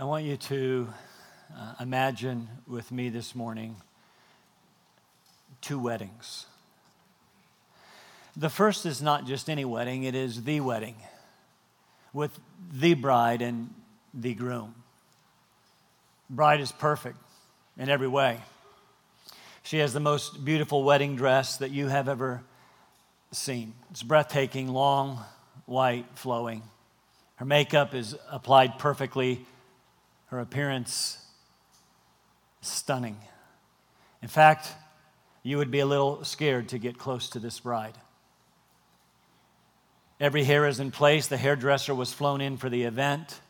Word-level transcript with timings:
I 0.00 0.04
want 0.04 0.24
you 0.24 0.36
to 0.36 0.88
uh, 1.58 1.72
imagine 1.80 2.48
with 2.68 2.92
me 2.92 3.08
this 3.08 3.34
morning 3.34 3.74
two 5.60 5.80
weddings. 5.80 6.46
The 8.36 8.48
first 8.48 8.86
is 8.86 9.02
not 9.02 9.26
just 9.26 9.50
any 9.50 9.64
wedding, 9.64 10.04
it 10.04 10.14
is 10.14 10.44
the 10.44 10.60
wedding 10.60 10.94
with 12.12 12.38
the 12.72 12.94
bride 12.94 13.42
and 13.42 13.74
the 14.14 14.34
groom. 14.34 14.76
Bride 16.30 16.60
is 16.60 16.70
perfect 16.70 17.18
in 17.76 17.88
every 17.88 18.06
way. 18.06 18.40
She 19.64 19.78
has 19.78 19.92
the 19.92 19.98
most 19.98 20.44
beautiful 20.44 20.84
wedding 20.84 21.16
dress 21.16 21.56
that 21.56 21.72
you 21.72 21.88
have 21.88 22.08
ever 22.08 22.42
seen. 23.32 23.74
It's 23.90 24.04
breathtaking, 24.04 24.68
long, 24.68 25.24
white, 25.66 26.06
flowing. 26.14 26.62
Her 27.34 27.44
makeup 27.44 27.94
is 27.94 28.14
applied 28.30 28.78
perfectly. 28.78 29.44
Her 30.28 30.40
appearance 30.40 31.18
stunning. 32.60 33.16
In 34.22 34.28
fact, 34.28 34.68
you 35.42 35.56
would 35.58 35.70
be 35.70 35.80
a 35.80 35.86
little 35.86 36.24
scared 36.24 36.68
to 36.70 36.78
get 36.78 36.98
close 36.98 37.30
to 37.30 37.38
this 37.38 37.60
bride. 37.60 37.94
Every 40.20 40.44
hair 40.44 40.66
is 40.66 40.80
in 40.80 40.90
place. 40.90 41.28
The 41.28 41.36
hairdresser 41.36 41.94
was 41.94 42.12
flown 42.12 42.40
in 42.40 42.56
for 42.56 42.68
the 42.68 42.82
event. 42.82 43.40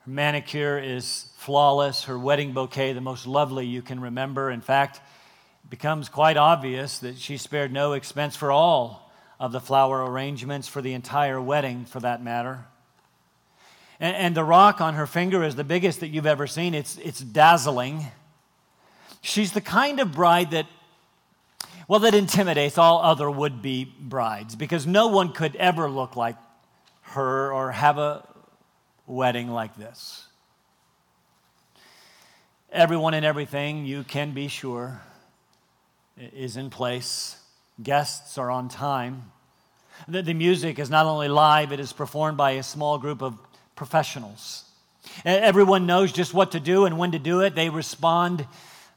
Her 0.00 0.10
manicure 0.10 0.78
is 0.78 1.30
flawless. 1.36 2.04
Her 2.04 2.18
wedding 2.18 2.52
bouquet, 2.52 2.94
the 2.94 3.00
most 3.00 3.26
lovely 3.26 3.66
you 3.66 3.82
can 3.82 4.00
remember. 4.00 4.50
In 4.50 4.62
fact, 4.62 4.96
it 4.96 5.70
becomes 5.70 6.08
quite 6.08 6.38
obvious 6.38 6.98
that 7.00 7.18
she 7.18 7.36
spared 7.36 7.70
no 7.70 7.92
expense 7.92 8.34
for 8.34 8.50
all 8.50 9.12
of 9.38 9.52
the 9.52 9.60
flower 9.60 10.04
arrangements 10.04 10.68
for 10.68 10.80
the 10.80 10.94
entire 10.94 11.40
wedding, 11.40 11.84
for 11.84 12.00
that 12.00 12.22
matter. 12.22 12.64
And, 14.00 14.16
and 14.16 14.34
the 14.34 14.44
rock 14.44 14.80
on 14.80 14.94
her 14.94 15.06
finger 15.06 15.44
is 15.44 15.54
the 15.54 15.64
biggest 15.64 16.00
that 16.00 16.08
you've 16.08 16.26
ever 16.26 16.46
seen. 16.46 16.74
It's, 16.74 16.96
it's 16.98 17.20
dazzling. 17.20 18.06
She's 19.20 19.52
the 19.52 19.60
kind 19.60 20.00
of 20.00 20.12
bride 20.12 20.52
that, 20.52 20.66
well, 21.86 22.00
that 22.00 22.14
intimidates 22.14 22.78
all 22.78 23.02
other 23.02 23.30
would 23.30 23.60
be 23.60 23.84
brides 23.84 24.56
because 24.56 24.86
no 24.86 25.08
one 25.08 25.32
could 25.32 25.54
ever 25.56 25.88
look 25.90 26.16
like 26.16 26.36
her 27.02 27.52
or 27.52 27.72
have 27.72 27.98
a 27.98 28.26
wedding 29.06 29.50
like 29.50 29.76
this. 29.76 30.26
Everyone 32.72 33.14
and 33.14 33.26
everything, 33.26 33.84
you 33.84 34.04
can 34.04 34.32
be 34.32 34.46
sure, 34.46 35.02
is 36.16 36.56
in 36.56 36.70
place. 36.70 37.36
Guests 37.82 38.38
are 38.38 38.50
on 38.50 38.68
time. 38.68 39.32
The, 40.06 40.22
the 40.22 40.34
music 40.34 40.78
is 40.78 40.88
not 40.88 41.04
only 41.04 41.28
live, 41.28 41.72
it 41.72 41.80
is 41.80 41.92
performed 41.92 42.36
by 42.36 42.52
a 42.52 42.62
small 42.62 42.96
group 42.96 43.22
of 43.22 43.36
professionals. 43.80 44.64
Everyone 45.24 45.86
knows 45.86 46.12
just 46.12 46.34
what 46.34 46.52
to 46.52 46.60
do 46.60 46.84
and 46.84 46.98
when 46.98 47.12
to 47.12 47.18
do 47.18 47.40
it. 47.40 47.54
They 47.54 47.70
respond 47.70 48.46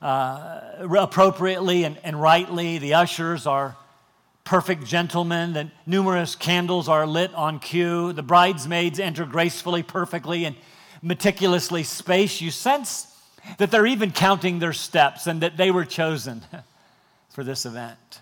uh, 0.01 0.59
appropriately 0.99 1.85
and, 1.85 1.97
and 2.03 2.21
rightly. 2.21 2.79
The 2.79 2.95
ushers 2.95 3.47
are 3.47 3.77
perfect 4.43 4.83
gentlemen. 4.85 5.53
The 5.53 5.71
numerous 5.85 6.35
candles 6.35 6.89
are 6.89 7.07
lit 7.07 7.33
on 7.33 7.59
cue. 7.59 8.11
The 8.11 8.23
bridesmaids 8.23 8.99
enter 8.99 9.23
gracefully, 9.23 9.83
perfectly, 9.83 10.43
and 10.43 10.57
meticulously 11.01 11.83
spaced. 11.83 12.41
You 12.41 12.51
sense 12.51 13.07
that 13.59 13.71
they're 13.71 13.87
even 13.87 14.11
counting 14.11 14.59
their 14.59 14.73
steps 14.73 15.27
and 15.27 15.39
that 15.43 15.55
they 15.55 15.71
were 15.71 15.85
chosen 15.85 16.41
for 17.29 17.45
this 17.45 17.65
event. 17.65 18.19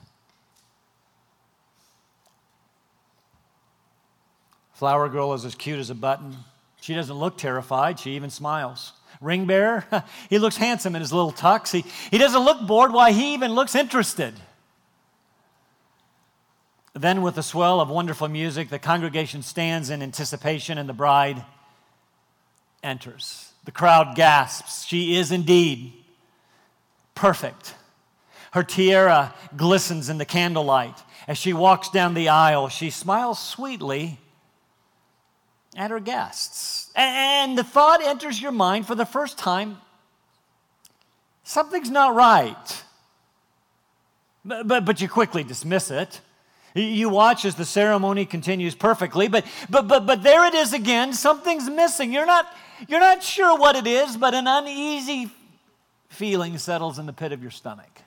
Flower 4.75 5.09
girl 5.09 5.33
is 5.33 5.43
as 5.43 5.55
cute 5.55 5.79
as 5.79 5.89
a 5.89 5.95
button. 5.95 6.37
She 6.81 6.95
doesn't 6.95 7.15
look 7.15 7.37
terrified, 7.37 7.99
she 7.99 8.15
even 8.15 8.31
smiles. 8.31 8.93
Ring 9.21 9.45
bearer, 9.45 9.85
he 10.29 10.39
looks 10.39 10.57
handsome 10.57 10.95
in 10.95 11.01
his 11.01 11.13
little 11.13 11.31
tux. 11.31 11.71
He, 11.71 11.85
he 12.09 12.17
doesn't 12.17 12.43
look 12.43 12.65
bored, 12.67 12.91
why, 12.91 13.11
he 13.11 13.35
even 13.35 13.53
looks 13.53 13.75
interested. 13.75 14.33
Then, 16.93 17.21
with 17.21 17.37
a 17.37 17.43
swell 17.43 17.79
of 17.79 17.89
wonderful 17.89 18.27
music, 18.27 18.69
the 18.69 18.79
congregation 18.79 19.43
stands 19.43 19.91
in 19.91 20.01
anticipation, 20.01 20.77
and 20.77 20.89
the 20.89 20.93
bride 20.93 21.45
enters. 22.83 23.53
The 23.63 23.71
crowd 23.71 24.15
gasps. 24.15 24.85
She 24.85 25.15
is 25.15 25.31
indeed 25.31 25.93
perfect. 27.13 27.75
Her 28.53 28.63
tiara 28.63 29.35
glistens 29.55 30.09
in 30.09 30.17
the 30.17 30.25
candlelight. 30.25 30.97
As 31.27 31.37
she 31.37 31.53
walks 31.53 31.89
down 31.89 32.15
the 32.15 32.29
aisle, 32.29 32.69
she 32.69 32.89
smiles 32.89 33.39
sweetly 33.39 34.19
at 35.75 35.91
her 35.91 35.99
guests. 35.99 36.91
And 36.95 37.57
the 37.57 37.63
thought 37.63 38.03
enters 38.03 38.41
your 38.41 38.51
mind 38.51 38.87
for 38.87 38.95
the 38.95 39.05
first 39.05 39.37
time 39.37 39.77
something's 41.43 41.89
not 41.89 42.15
right. 42.15 42.83
But, 44.43 44.67
but, 44.67 44.85
but 44.85 45.01
you 45.01 45.07
quickly 45.07 45.43
dismiss 45.43 45.91
it. 45.91 46.21
You 46.73 47.09
watch 47.09 47.43
as 47.43 47.55
the 47.55 47.65
ceremony 47.65 48.25
continues 48.25 48.75
perfectly, 48.75 49.27
but, 49.27 49.45
but, 49.69 49.87
but, 49.87 50.05
but 50.05 50.23
there 50.23 50.45
it 50.45 50.53
is 50.53 50.71
again. 50.73 51.13
Something's 51.13 51.69
missing. 51.69 52.13
You're 52.13 52.25
not, 52.25 52.47
you're 52.87 53.01
not 53.01 53.21
sure 53.21 53.57
what 53.57 53.75
it 53.75 53.85
is, 53.85 54.15
but 54.15 54.33
an 54.33 54.47
uneasy 54.47 55.29
feeling 56.07 56.57
settles 56.57 56.97
in 56.97 57.05
the 57.05 57.13
pit 57.13 57.33
of 57.33 57.41
your 57.41 57.51
stomach. 57.51 58.01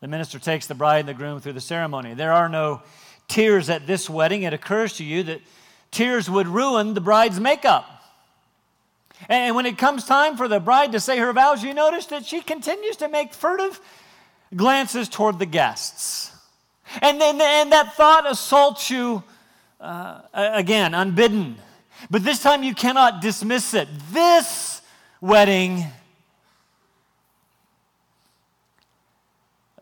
The 0.00 0.08
minister 0.08 0.38
takes 0.38 0.66
the 0.66 0.74
bride 0.74 1.00
and 1.00 1.08
the 1.08 1.14
groom 1.14 1.40
through 1.40 1.54
the 1.54 1.60
ceremony. 1.60 2.14
There 2.14 2.32
are 2.32 2.48
no 2.48 2.82
tears 3.28 3.70
at 3.70 3.86
this 3.86 4.08
wedding, 4.08 4.42
it 4.42 4.52
occurs 4.52 4.94
to 4.94 5.04
you 5.04 5.22
that 5.24 5.40
tears 5.90 6.28
would 6.28 6.46
ruin 6.46 6.94
the 6.94 7.00
bride's 7.00 7.40
makeup. 7.40 7.90
And 9.28 9.54
when 9.56 9.64
it 9.66 9.78
comes 9.78 10.04
time 10.04 10.36
for 10.36 10.48
the 10.48 10.60
bride 10.60 10.92
to 10.92 11.00
say 11.00 11.18
her 11.18 11.32
vows, 11.32 11.62
you 11.62 11.72
notice 11.72 12.06
that 12.06 12.26
she 12.26 12.40
continues 12.40 12.96
to 12.96 13.08
make 13.08 13.32
furtive 13.32 13.80
glances 14.54 15.08
toward 15.08 15.38
the 15.38 15.46
guests. 15.46 16.32
And 17.00 17.20
then 17.20 17.40
and 17.40 17.72
that 17.72 17.94
thought 17.94 18.30
assaults 18.30 18.90
you 18.90 19.22
uh, 19.80 20.20
again, 20.32 20.94
unbidden. 20.94 21.56
But 22.10 22.24
this 22.24 22.42
time 22.42 22.62
you 22.62 22.74
cannot 22.74 23.20
dismiss 23.20 23.74
it. 23.74 23.88
This 24.10 24.82
wedding 25.20 25.84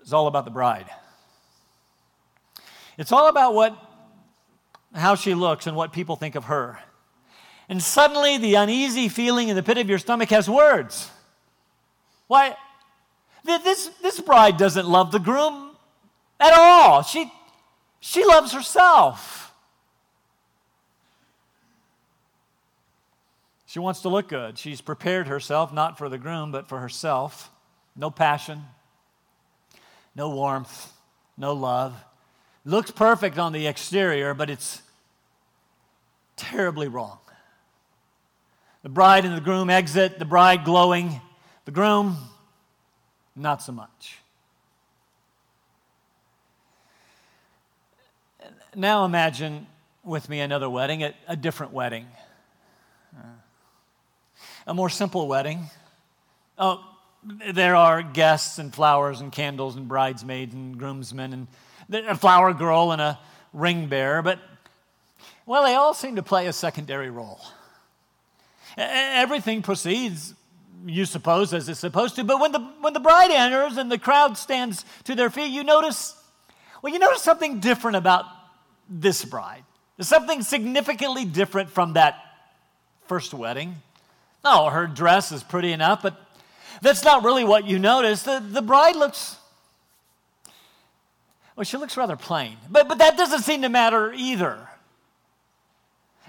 is 0.03 0.13
all 0.13 0.27
about 0.27 0.45
the 0.45 0.51
bride. 0.51 0.87
It's 2.99 3.13
all 3.13 3.29
about 3.29 3.55
what, 3.55 3.77
how 4.95 5.15
she 5.15 5.35
looks 5.35 5.67
and 5.67 5.77
what 5.77 5.93
people 5.93 6.17
think 6.17 6.35
of 6.35 6.45
her. 6.45 6.79
And 7.69 7.83
suddenly, 7.83 8.39
the 8.39 8.55
uneasy 8.57 9.09
feeling 9.09 9.49
in 9.49 9.57
the 9.57 9.63
pit 9.63 9.79
of 9.79 9.89
your 9.89 9.99
stomach 9.99 10.31
has 10.31 10.49
words. 10.49 11.11
Why, 12.27 12.57
this, 13.45 13.89
this 14.03 14.21
bride 14.21 14.57
doesn't 14.57 14.87
love 14.87 15.13
the 15.13 15.19
groom 15.19 15.71
at 16.39 16.53
all. 16.53 17.03
She, 17.03 17.31
she 18.01 18.25
loves 18.25 18.53
herself. 18.53 19.53
She 23.67 23.79
wants 23.79 24.03
to 24.03 24.11
look 24.11 24.29
good. 24.29 24.59
She's 24.59 24.83
prepared 24.83 25.29
herself 25.29 25.73
not 25.73 25.97
for 25.97 26.11
the 26.11 26.19
groom, 26.19 26.53
but 26.53 26.69
for 26.69 26.81
herself. 26.81 27.51
No 27.97 28.11
passion, 28.11 28.65
no 30.15 30.29
warmth, 30.29 30.93
no 31.39 31.55
love. 31.55 31.95
Looks 32.65 32.93
perfect 32.93 33.39
on 33.39 33.53
the 33.53 33.67
exterior, 33.67 34.35
but 34.35 34.49
it's 34.49 34.83
terribly 36.37 36.87
wrong. 36.87 37.19
The 38.83 38.89
bride 38.89 39.25
and 39.25 39.37
the 39.37 39.41
groom 39.41 39.69
exit, 39.69 40.19
the 40.19 40.25
bride 40.25 40.65
glowing, 40.65 41.21
the 41.65 41.73
groom, 41.73 42.17
not 43.35 43.63
so 43.63 43.73
much. 43.73 44.19
Now 48.75 49.05
imagine 49.05 49.67
with 50.05 50.29
me 50.29 50.41
another 50.41 50.71
wedding, 50.71 51.03
a, 51.03 51.15
a 51.29 51.37
different 51.37 51.73
wedding, 51.73 52.07
uh, 53.17 53.27
a 54.67 54.75
more 54.75 54.89
simple 54.89 55.29
wedding. 55.29 55.69
Oh, 56.59 56.85
there 57.23 57.77
are 57.77 58.03
guests 58.03 58.59
and 58.59 58.75
flowers 58.75 59.21
and 59.21 59.31
candles 59.31 59.77
and 59.77 59.87
bridesmaids 59.87 60.55
and 60.55 60.79
groomsmen 60.79 61.33
and 61.33 61.47
a 61.95 62.17
flower 62.17 62.53
girl 62.53 62.93
and 62.93 63.01
a 63.01 63.19
ring 63.53 63.87
bearer, 63.87 64.23
but, 64.23 64.39
well, 65.47 65.63
they 65.65 65.75
all 65.75 65.95
seem 65.95 66.17
to 66.17 66.23
play 66.23 66.47
a 66.47 66.53
secondary 66.53 67.11
role. 67.11 67.41
Everything 68.77 69.63
proceeds, 69.63 70.35
you 70.87 71.05
suppose, 71.05 71.53
as 71.53 71.69
it's 71.69 71.81
supposed 71.81 72.17
to, 72.17 72.25
but 72.25 72.41
when 72.41 72.53
the, 72.53 72.61
when 72.81 72.93
the 72.93 73.01
bride 73.01 73.31
enters 73.31 73.77
and 73.77 73.91
the 73.91 73.99
crowd 73.99 74.39
stands 74.39 74.85
to 75.05 75.15
their 75.15 75.31
feet, 75.31 75.49
you 75.49 75.63
notice, 75.63 76.17
well, 76.81 76.93
you 76.93 76.99
notice 76.99 77.23
something 77.23 77.61
different 77.61 77.97
about 77.97 78.25
this 78.89 79.25
bride. 79.25 79.65
Something 80.01 80.43
significantly 80.43 81.25
different 81.25 81.71
from 81.71 81.93
that 81.93 82.17
first 83.07 83.35
wedding. 83.35 83.77
Oh, 84.45 84.71
her 84.71 84.87
dress 84.87 85.31
is 85.31 85.43
pretty 85.43 85.73
enough, 85.73 86.03
but 86.03 86.17
that's 86.81 87.05
not 87.05 87.23
really 87.23 87.45
what 87.45 87.67
you 87.67 87.79
notice. 87.79 88.23
The, 88.23 88.43
the 88.45 88.63
bride 88.63 88.97
looks 88.97 89.37
well, 91.57 91.65
she 91.65 91.77
looks 91.77 91.97
rather 91.97 92.17
plain, 92.17 92.57
but, 92.71 92.89
but 92.89 92.99
that 92.99 93.17
doesn't 93.17 93.43
seem 93.43 93.63
to 93.63 93.69
matter 93.69 94.13
either. 94.13 94.69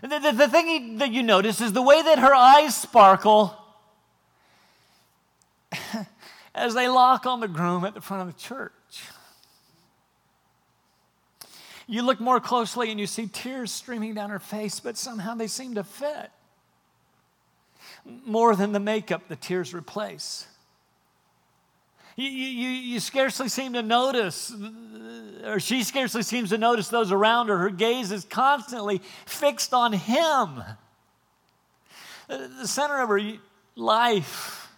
The, 0.02 0.20
the, 0.20 0.32
the 0.34 0.48
thing 0.50 0.98
that 0.98 1.12
you 1.12 1.24
notice 1.24 1.62
is 1.62 1.72
the 1.72 1.82
way 1.82 2.02
that 2.02 2.20
her 2.20 2.36
eyes 2.36 2.76
sparkle 2.76 3.58
as 6.56 6.74
they 6.74 6.90
lock 6.90 7.26
on 7.26 7.40
the 7.40 7.48
groom 7.48 7.86
at 7.86 7.94
the 7.94 8.02
front 8.02 8.28
of 8.28 8.36
the 8.36 8.40
church. 8.40 8.74
You 11.88 12.02
look 12.02 12.20
more 12.20 12.40
closely 12.40 12.92
and 12.92 13.00
you 13.00 13.08
see 13.08 13.28
tears 13.28 13.72
streaming 13.72 14.14
down 14.14 14.30
her 14.30 14.40
face, 14.40 14.80
but 14.80 14.98
somehow 14.98 15.36
they 15.36 15.48
seem 15.48 15.76
to 15.76 15.84
fit. 15.84 16.32
More 18.06 18.56
than 18.56 18.74
the 18.74 18.80
makeup, 18.80 19.30
the 19.30 19.36
tears 19.38 19.74
replace. 19.74 20.48
You, 22.16 22.30
you, 22.30 22.70
you 22.70 23.00
scarcely 23.00 23.50
seem 23.50 23.74
to 23.74 23.82
notice, 23.82 24.54
or 25.44 25.60
she 25.60 25.84
scarcely 25.84 26.22
seems 26.22 26.50
to 26.50 26.58
notice 26.58 26.88
those 26.90 27.12
around 27.12 27.48
her. 27.48 27.58
Her 27.58 27.70
gaze 27.72 28.12
is 28.12 28.24
constantly 28.24 29.02
fixed 29.26 29.74
on 29.74 29.94
him, 29.94 30.64
the 32.28 32.68
center 32.68 33.02
of 33.02 33.10
her 33.10 33.20
life. 33.76 34.70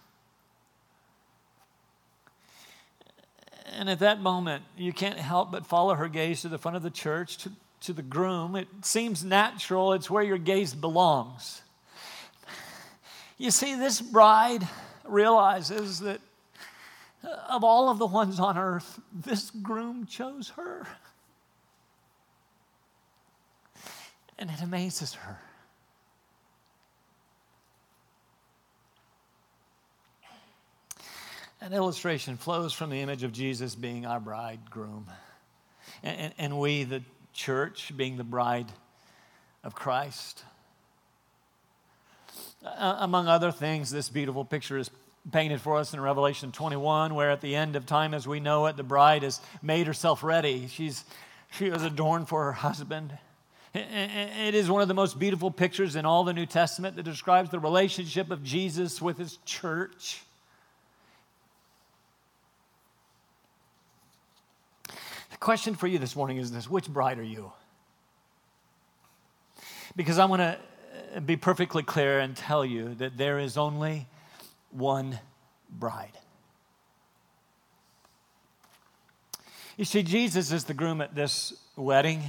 And 3.78 3.90
at 3.90 3.98
that 3.98 4.22
moment, 4.22 4.64
you 4.78 4.94
can't 4.94 5.18
help 5.18 5.52
but 5.52 5.66
follow 5.66 5.94
her 5.94 6.08
gaze 6.08 6.40
to 6.42 6.48
the 6.48 6.56
front 6.56 6.78
of 6.78 6.82
the 6.82 6.90
church, 6.90 7.36
to, 7.38 7.52
to 7.82 7.92
the 7.92 8.02
groom. 8.02 8.56
It 8.56 8.68
seems 8.80 9.22
natural, 9.22 9.92
it's 9.92 10.08
where 10.08 10.22
your 10.22 10.38
gaze 10.38 10.74
belongs. 10.74 11.60
You 13.36 13.50
see, 13.50 13.74
this 13.74 14.00
bride 14.00 14.66
realizes 15.04 15.98
that 15.98 16.20
of 17.48 17.64
all 17.64 17.88
of 17.88 17.98
the 17.98 18.06
ones 18.06 18.38
on 18.38 18.56
earth, 18.56 19.00
this 19.12 19.50
groom 19.50 20.06
chose 20.06 20.50
her. 20.50 20.86
And 24.38 24.50
it 24.50 24.60
amazes 24.62 25.14
her. 25.14 25.38
An 31.60 31.72
illustration 31.72 32.36
flows 32.36 32.72
from 32.72 32.90
the 32.90 33.00
image 33.00 33.22
of 33.22 33.32
Jesus 33.32 33.74
being 33.74 34.06
our 34.06 34.20
bridegroom, 34.20 35.06
and, 36.02 36.18
and, 36.18 36.34
and 36.38 36.58
we, 36.60 36.84
the 36.84 37.02
church, 37.32 37.92
being 37.96 38.18
the 38.18 38.24
bride 38.24 38.70
of 39.64 39.74
Christ. 39.74 40.44
Uh, 42.64 42.96
among 43.00 43.26
other 43.26 43.50
things, 43.50 43.90
this 43.90 44.08
beautiful 44.08 44.44
picture 44.44 44.76
is 44.76 44.90
painted 45.32 45.60
for 45.60 45.76
us 45.76 45.92
in 45.92 46.00
Revelation 46.00 46.52
21, 46.52 47.14
where 47.14 47.30
at 47.30 47.40
the 47.40 47.54
end 47.54 47.76
of 47.76 47.86
time 47.86 48.14
as 48.14 48.26
we 48.26 48.40
know 48.40 48.66
it, 48.66 48.76
the 48.76 48.82
bride 48.82 49.22
has 49.22 49.40
made 49.62 49.86
herself 49.86 50.22
ready. 50.22 50.68
She's, 50.68 51.04
she 51.50 51.70
was 51.70 51.82
adorned 51.82 52.28
for 52.28 52.44
her 52.44 52.52
husband. 52.52 53.16
It 53.74 54.54
is 54.54 54.70
one 54.70 54.80
of 54.80 54.88
the 54.88 54.94
most 54.94 55.18
beautiful 55.18 55.50
pictures 55.50 55.96
in 55.96 56.06
all 56.06 56.24
the 56.24 56.32
New 56.32 56.46
Testament 56.46 56.96
that 56.96 57.02
describes 57.02 57.50
the 57.50 57.58
relationship 57.58 58.30
of 58.30 58.42
Jesus 58.42 59.02
with 59.02 59.18
his 59.18 59.38
church. 59.44 60.22
The 64.88 65.40
question 65.40 65.74
for 65.74 65.86
you 65.86 65.98
this 65.98 66.16
morning 66.16 66.38
is 66.38 66.50
this 66.50 66.70
which 66.70 66.88
bride 66.88 67.18
are 67.18 67.22
you? 67.22 67.52
Because 69.94 70.18
I 70.18 70.24
want 70.24 70.40
to 70.40 70.58
uh, 71.14 71.20
be 71.20 71.36
perfectly 71.36 71.82
clear 71.82 72.20
and 72.20 72.34
tell 72.34 72.64
you 72.64 72.94
that 72.94 73.18
there 73.18 73.38
is 73.38 73.58
only 73.58 74.06
one 74.76 75.18
bride. 75.70 76.18
You 79.76 79.84
see, 79.84 80.02
Jesus 80.02 80.52
is 80.52 80.64
the 80.64 80.74
groom 80.74 81.00
at 81.00 81.14
this 81.14 81.52
wedding. 81.76 82.22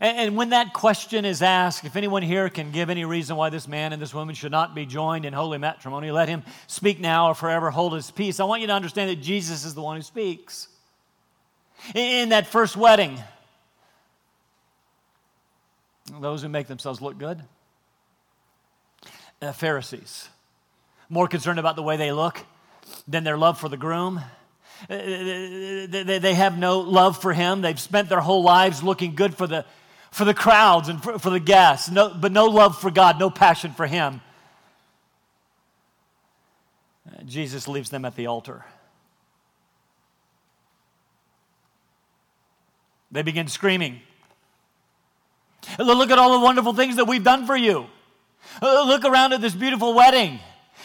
And, 0.00 0.36
when 0.36 0.50
that 0.50 0.72
question 0.74 1.24
is 1.24 1.40
asked, 1.40 1.84
if 1.84 1.94
anyone 1.94 2.22
here 2.22 2.48
can 2.48 2.72
give 2.72 2.90
any 2.90 3.04
reason 3.04 3.36
why 3.36 3.48
this 3.48 3.68
man 3.68 3.92
and 3.92 4.02
this 4.02 4.12
woman 4.12 4.34
should 4.34 4.50
not 4.50 4.74
be 4.74 4.84
joined 4.86 5.24
in 5.24 5.32
holy 5.32 5.56
matrimony, 5.56 6.10
let 6.10 6.28
him 6.28 6.42
speak 6.66 6.98
now 6.98 7.28
or 7.28 7.34
forever 7.34 7.70
hold 7.70 7.94
his 7.94 8.10
peace. 8.10 8.40
I 8.40 8.44
want 8.44 8.60
you 8.60 8.66
to 8.66 8.72
understand 8.72 9.10
that 9.10 9.22
Jesus 9.22 9.64
is 9.64 9.74
the 9.74 9.80
one 9.80 9.96
who 9.96 10.02
speaks. 10.02 10.68
In 11.94 12.30
that 12.30 12.48
first 12.48 12.76
wedding, 12.76 13.18
those 16.20 16.42
who 16.42 16.48
make 16.48 16.66
themselves 16.66 17.00
look 17.00 17.16
good, 17.16 17.42
uh, 19.40 19.52
Pharisees, 19.52 20.28
more 21.08 21.28
concerned 21.28 21.58
about 21.58 21.76
the 21.76 21.82
way 21.82 21.96
they 21.96 22.12
look 22.12 22.40
than 23.06 23.24
their 23.24 23.36
love 23.36 23.58
for 23.58 23.68
the 23.68 23.76
groom. 23.76 24.20
They 24.88 26.34
have 26.34 26.58
no 26.58 26.80
love 26.80 27.20
for 27.20 27.32
him. 27.32 27.62
They've 27.62 27.80
spent 27.80 28.08
their 28.08 28.20
whole 28.20 28.42
lives 28.42 28.82
looking 28.82 29.14
good 29.14 29.34
for 29.34 29.46
the, 29.46 29.64
for 30.10 30.24
the 30.24 30.34
crowds 30.34 30.88
and 30.88 31.02
for, 31.02 31.18
for 31.18 31.30
the 31.30 31.40
guests, 31.40 31.90
no, 31.90 32.12
but 32.14 32.32
no 32.32 32.46
love 32.46 32.80
for 32.80 32.90
God, 32.90 33.18
no 33.18 33.30
passion 33.30 33.72
for 33.72 33.86
him. 33.86 34.20
Jesus 37.26 37.68
leaves 37.68 37.90
them 37.90 38.04
at 38.04 38.16
the 38.16 38.26
altar. 38.26 38.64
They 43.12 43.22
begin 43.22 43.46
screaming. 43.48 44.00
Look 45.78 46.10
at 46.10 46.18
all 46.18 46.38
the 46.38 46.44
wonderful 46.44 46.74
things 46.74 46.96
that 46.96 47.06
we've 47.06 47.24
done 47.24 47.46
for 47.46 47.56
you. 47.56 47.86
Look 48.60 49.04
around 49.04 49.32
at 49.32 49.40
this 49.40 49.54
beautiful 49.54 49.94
wedding. 49.94 50.40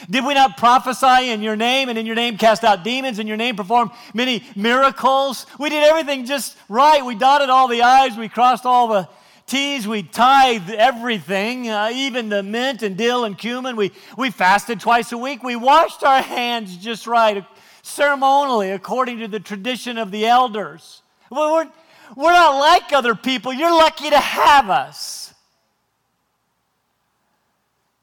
Did 0.10 0.26
we 0.26 0.34
not 0.34 0.58
prophesy 0.58 1.30
in 1.30 1.42
your 1.42 1.56
name 1.56 1.90
and 1.90 1.98
in 1.98 2.06
your 2.06 2.16
name 2.16 2.38
cast 2.38 2.64
out 2.64 2.84
demons, 2.84 3.20
in 3.20 3.28
your 3.28 3.38
name 3.38 3.56
perform 3.56 3.92
many 4.14 4.44
miracles? 4.56 5.46
We 5.58 5.70
did 5.70 5.84
everything 5.84 6.26
just 6.26 6.56
right. 6.68 7.04
We 7.04 7.16
dotted 7.16 7.50
all 7.50 7.68
the 7.68 7.82
I's, 7.82 8.18
we 8.18 8.30
crossed 8.30 8.66
all 8.66 8.88
the 8.88 9.10
T's, 9.48 9.88
we 9.88 10.04
tithed 10.04 10.70
everything, 10.70 11.70
uh, 11.70 11.90
even 11.92 12.30
the 12.30 12.44
mint 12.44 12.84
and 12.84 12.96
dill 12.96 13.26
and 13.26 13.36
cumin. 13.36 13.76
We, 13.76 13.92
we 14.16 14.30
fasted 14.30 14.80
twice 14.80 15.12
a 15.12 15.18
week. 15.18 15.44
We 15.44 15.56
washed 15.56 16.04
our 16.04 16.22
hands 16.22 16.78
just 16.78 17.08
right, 17.08 17.44
ceremonially, 17.82 18.70
according 18.70 19.20
to 19.20 19.28
the 19.28 19.40
tradition 19.40 19.98
of 19.98 20.12
the 20.12 20.28
elders. 20.28 21.02
We're, 21.32 21.68
we're 22.16 22.32
not 22.32 22.60
like 22.60 22.94
other 22.94 23.16
people. 23.16 23.52
You're 23.52 23.72
lucky 23.72 24.12
to 24.12 24.20
have 24.20 24.70
us. 24.70 25.19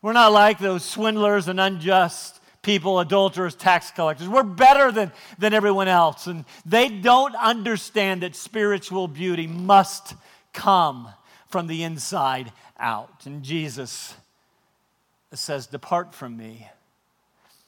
We're 0.07 0.13
not 0.13 0.31
like 0.31 0.61
those 0.61 0.85
swindlers 0.85 1.49
and 1.49 1.59
unjust 1.59 2.39
people, 2.63 3.01
adulterers, 3.01 3.57
tax 3.57 3.91
collectors. 3.91 4.29
We're 4.29 4.45
better 4.45 4.93
than, 4.93 5.11
than 5.37 5.53
everyone 5.53 5.89
else. 5.89 6.29
And 6.29 6.45
they 6.65 6.89
don't 6.89 7.35
understand 7.35 8.23
that 8.23 8.37
spiritual 8.37 9.09
beauty 9.09 9.49
must 9.49 10.15
come 10.53 11.09
from 11.49 11.67
the 11.67 11.83
inside 11.83 12.53
out. 12.79 13.27
And 13.27 13.43
Jesus 13.43 14.15
says, 15.35 15.67
Depart 15.67 16.15
from 16.15 16.37
me, 16.37 16.69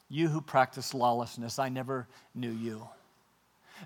you 0.08 0.28
who 0.28 0.40
practice 0.40 0.94
lawlessness. 0.94 1.58
I 1.58 1.70
never 1.70 2.06
knew 2.36 2.52
you. 2.52 2.86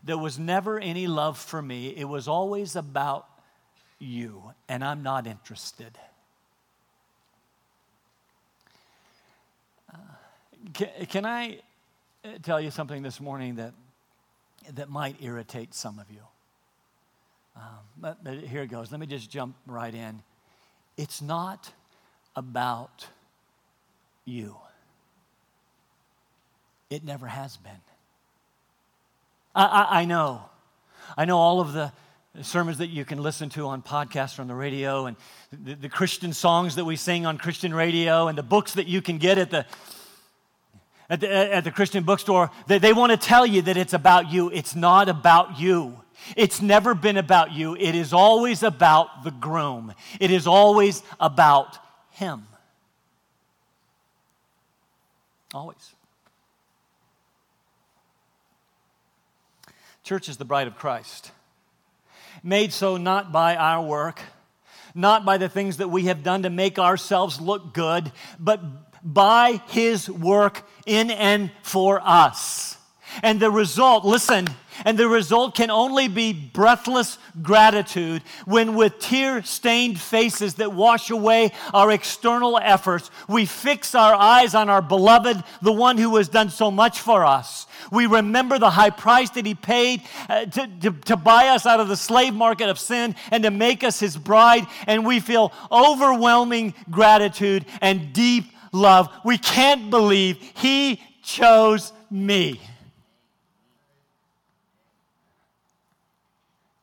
There 0.04 0.18
was 0.18 0.38
never 0.38 0.78
any 0.78 1.06
love 1.06 1.38
for 1.38 1.62
me, 1.62 1.96
it 1.96 2.04
was 2.04 2.28
always 2.28 2.76
about 2.76 3.26
you, 3.98 4.52
and 4.68 4.84
I'm 4.84 5.02
not 5.02 5.26
interested. 5.26 5.96
Can, 10.74 10.88
can 11.08 11.26
I 11.26 11.58
uh, 12.24 12.28
tell 12.42 12.60
you 12.60 12.70
something 12.70 13.02
this 13.02 13.20
morning 13.20 13.56
that, 13.56 13.72
that 14.74 14.88
might 14.88 15.16
irritate 15.20 15.74
some 15.74 15.98
of 15.98 16.10
you? 16.10 16.20
Um, 17.56 17.62
but, 17.98 18.24
but 18.24 18.38
here 18.38 18.62
it 18.62 18.68
goes. 18.68 18.90
Let 18.90 19.00
me 19.00 19.06
just 19.06 19.30
jump 19.30 19.56
right 19.66 19.94
in. 19.94 20.22
It's 20.96 21.20
not 21.20 21.70
about 22.36 23.06
you, 24.24 24.56
it 26.88 27.04
never 27.04 27.26
has 27.26 27.56
been. 27.56 27.72
I, 29.54 29.64
I, 29.64 30.00
I 30.00 30.04
know. 30.04 30.42
I 31.16 31.24
know 31.24 31.36
all 31.36 31.60
of 31.60 31.72
the 31.72 31.92
sermons 32.40 32.78
that 32.78 32.86
you 32.86 33.04
can 33.04 33.22
listen 33.22 33.50
to 33.50 33.66
on 33.66 33.82
podcasts 33.82 34.38
or 34.38 34.42
on 34.42 34.48
the 34.48 34.54
radio, 34.54 35.06
and 35.06 35.16
the, 35.52 35.74
the, 35.74 35.88
Christian 35.88 36.32
songs 36.32 36.76
that 36.76 36.84
we 36.84 36.96
sing 36.96 37.26
on 37.26 37.36
Christian 37.36 37.74
radio, 37.74 38.28
and 38.28 38.38
the 38.38 38.42
books 38.42 38.74
that 38.74 38.86
you 38.86 39.02
can 39.02 39.18
get 39.18 39.36
at 39.36 39.50
the 39.50 39.66
at 41.10 41.20
the, 41.20 41.28
at 41.30 41.64
the 41.64 41.70
Christian 41.70 42.04
bookstore, 42.04 42.50
they, 42.66 42.78
they 42.78 42.92
want 42.92 43.10
to 43.10 43.16
tell 43.16 43.44
you 43.44 43.62
that 43.62 43.76
it's 43.76 43.92
about 43.92 44.32
you. 44.32 44.50
It's 44.50 44.74
not 44.74 45.08
about 45.08 45.58
you. 45.58 46.00
It's 46.36 46.62
never 46.62 46.94
been 46.94 47.16
about 47.16 47.52
you. 47.52 47.76
It 47.78 47.94
is 47.94 48.12
always 48.12 48.62
about 48.62 49.24
the 49.24 49.30
groom, 49.30 49.94
it 50.20 50.30
is 50.30 50.46
always 50.46 51.02
about 51.20 51.78
him. 52.10 52.46
Always. 55.54 55.94
Church 60.02 60.28
is 60.28 60.36
the 60.36 60.44
bride 60.44 60.66
of 60.66 60.76
Christ, 60.76 61.30
made 62.42 62.72
so 62.72 62.96
not 62.96 63.30
by 63.30 63.54
our 63.54 63.84
work, 63.84 64.20
not 64.94 65.24
by 65.24 65.38
the 65.38 65.48
things 65.48 65.76
that 65.76 65.90
we 65.90 66.06
have 66.06 66.22
done 66.22 66.42
to 66.42 66.50
make 66.50 66.78
ourselves 66.78 67.40
look 67.40 67.72
good, 67.72 68.10
but 68.38 68.60
by 69.04 69.60
his 69.68 70.08
work 70.08 70.64
in 70.86 71.10
and 71.10 71.50
for 71.62 72.00
us. 72.02 72.76
And 73.22 73.40
the 73.40 73.50
result, 73.50 74.04
listen, 74.04 74.46
And 74.84 74.98
the 74.98 75.08
result 75.08 75.54
can 75.54 75.70
only 75.70 76.08
be 76.08 76.32
breathless 76.32 77.18
gratitude 77.40 78.22
when, 78.46 78.74
with 78.74 78.98
tear 78.98 79.42
stained 79.42 80.00
faces 80.00 80.54
that 80.54 80.72
wash 80.72 81.10
away 81.10 81.52
our 81.72 81.90
external 81.90 82.58
efforts, 82.58 83.10
we 83.28 83.46
fix 83.46 83.94
our 83.94 84.14
eyes 84.14 84.54
on 84.54 84.68
our 84.68 84.82
beloved, 84.82 85.42
the 85.60 85.72
one 85.72 85.98
who 85.98 86.16
has 86.16 86.28
done 86.28 86.50
so 86.50 86.70
much 86.70 87.00
for 87.00 87.24
us. 87.24 87.66
We 87.90 88.06
remember 88.06 88.58
the 88.58 88.70
high 88.70 88.90
price 88.90 89.30
that 89.30 89.46
he 89.46 89.54
paid 89.54 90.02
uh, 90.28 90.46
to, 90.46 90.66
to, 90.80 90.90
to 91.06 91.16
buy 91.16 91.48
us 91.48 91.66
out 91.66 91.80
of 91.80 91.88
the 91.88 91.96
slave 91.96 92.34
market 92.34 92.68
of 92.68 92.78
sin 92.78 93.14
and 93.30 93.42
to 93.44 93.50
make 93.50 93.84
us 93.84 94.00
his 94.00 94.16
bride, 94.16 94.66
and 94.86 95.06
we 95.06 95.20
feel 95.20 95.52
overwhelming 95.70 96.74
gratitude 96.90 97.66
and 97.80 98.12
deep 98.12 98.51
love. 98.72 99.08
We 99.24 99.38
can't 99.38 99.90
believe 99.90 100.38
he 100.56 101.00
chose 101.22 101.92
me. 102.10 102.60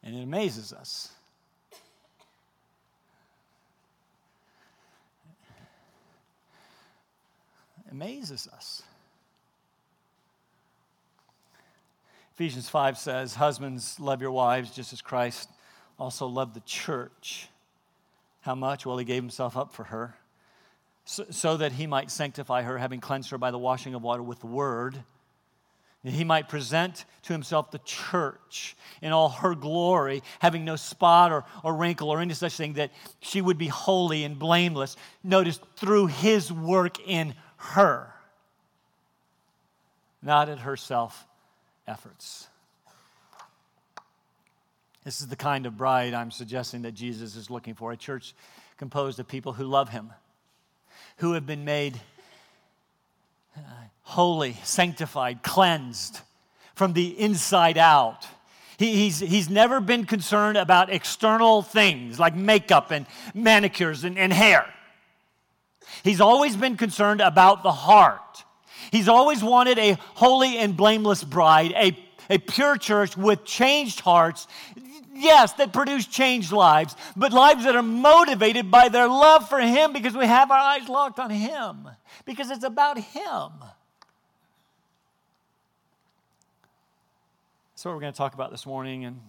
And 0.04 0.16
it 0.16 0.24
amazes 0.24 0.72
us. 0.72 1.12
Amazes 7.92 8.48
us. 8.54 8.84
Ephesians 12.36 12.70
5 12.70 12.98
says, 12.98 13.36
Husbands, 13.36 14.00
love 14.00 14.22
your 14.22 14.32
wives 14.32 14.72
just 14.72 14.94
as 14.94 15.02
Christ 15.02 15.50
also 16.00 16.26
loved 16.26 16.54
the 16.54 16.62
church. 16.62 17.50
How 18.42 18.56
much? 18.56 18.86
Well, 18.86 18.98
he 18.98 19.04
gave 19.04 19.22
himself 19.22 19.58
up 19.58 19.74
for 19.74 19.86
her 19.86 20.16
so, 21.10 21.58
that 21.58 21.72
he 21.72 21.88
might 21.88 22.12
sanctify 22.12 22.62
her, 22.62 22.78
having 22.78 23.00
cleansed 23.00 23.32
her 23.32 23.40
by 23.40 23.50
the 23.50 23.58
washing 23.58 23.96
of 23.96 24.04
water 24.04 24.22
with 24.22 24.42
the 24.42 24.48
word. 24.48 25.04
He 26.04 26.24
might 26.24 26.48
present 26.48 27.04
to 27.24 27.34
himself 27.34 27.72
the 27.72 27.80
church 27.80 28.78
in 29.02 29.12
all 29.12 29.30
her 29.30 29.56
glory, 29.56 30.22
having 30.40 30.64
no 30.64 30.76
spot 30.76 31.32
or, 31.32 31.46
or 31.64 31.76
wrinkle 31.76 32.10
or 32.10 32.22
any 32.22 32.34
such 32.36 32.56
thing, 32.56 32.74
that 32.74 32.92
she 33.22 33.42
would 33.42 33.58
be 33.58 33.68
holy 33.68 34.24
and 34.24 34.38
blameless. 34.38 34.96
Notice, 35.24 35.60
through 35.76 36.08
his 36.08 36.54
work 36.54 37.06
in 37.06 37.34
her, 37.58 38.14
not 40.22 40.48
at 40.48 40.60
herself 40.60 41.26
efforts. 41.88 42.48
This 45.04 45.22
is 45.22 45.28
the 45.28 45.36
kind 45.36 45.66
of 45.66 45.76
bride 45.76 46.14
I'm 46.14 46.32
suggesting 46.32 46.84
that 46.84 46.94
Jesus 46.94 47.36
is 47.36 47.50
looking 47.50 47.74
for 47.74 47.92
a 47.92 47.98
church 47.98 48.36
composed 48.78 49.20
of 49.20 49.28
people 49.28 49.54
who 49.54 49.66
love 49.66 49.90
him, 49.90 50.12
who 51.20 51.34
have 51.34 51.46
been 51.46 51.66
made 51.66 52.00
uh, 53.56 53.60
holy, 54.02 54.58
sanctified, 54.64 55.44
cleansed 55.44 56.22
from 56.76 56.94
the 56.94 57.08
inside 57.20 57.78
out. 57.78 58.26
He, 58.78 58.96
he's, 58.96 59.20
he's 59.20 59.50
never 59.50 59.82
been 59.82 60.06
concerned 60.06 60.58
about 60.58 60.90
external 60.90 61.62
things 61.62 62.20
like 62.20 62.36
makeup 62.36 62.92
and 62.92 63.06
manicures 63.34 64.06
and, 64.06 64.18
and 64.18 64.32
hair. 64.32 64.66
He's 66.04 66.22
always 66.22 66.56
been 66.56 66.78
concerned 66.78 67.20
about 67.20 67.64
the 67.64 67.72
heart. 67.72 68.46
He's 68.92 69.10
always 69.10 69.44
wanted 69.44 69.78
a 69.78 69.98
holy 70.16 70.58
and 70.58 70.78
blameless 70.78 71.24
bride, 71.24 71.74
a, 71.74 71.98
a 72.30 72.38
pure 72.38 72.78
church 72.78 73.18
with 73.18 73.44
changed 73.44 74.00
hearts, 74.00 74.48
yes, 75.20 75.54
that 75.54 75.74
produce 75.74 76.08
changed 76.08 76.52
lives, 76.52 76.96
but 77.16 77.34
lives 77.34 77.66
that 77.66 77.76
are 77.76 77.84
motivated 77.84 78.72
by 78.72 78.90
their 78.90 79.08
love 79.08 79.48
for 79.50 79.60
Him 79.60 79.94
because 79.94 80.16
we 80.16 80.26
have 80.26 80.50
our 80.50 80.58
eyes 80.58 80.90
locked 80.90 81.20
on 81.20 81.30
Him, 81.30 81.88
because 82.26 82.50
it's 82.50 82.64
about 82.64 82.98
Him. 82.98 83.52
That's 87.72 87.86
what 87.86 87.94
we're 87.94 88.02
going 88.02 88.14
to 88.14 88.18
talk 88.18 88.34
about 88.34 88.52
this 88.52 88.66
morning 88.66 89.04
in 89.04 89.20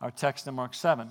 our 0.00 0.10
text 0.10 0.46
in 0.46 0.54
Mark 0.54 0.74
7. 0.74 1.08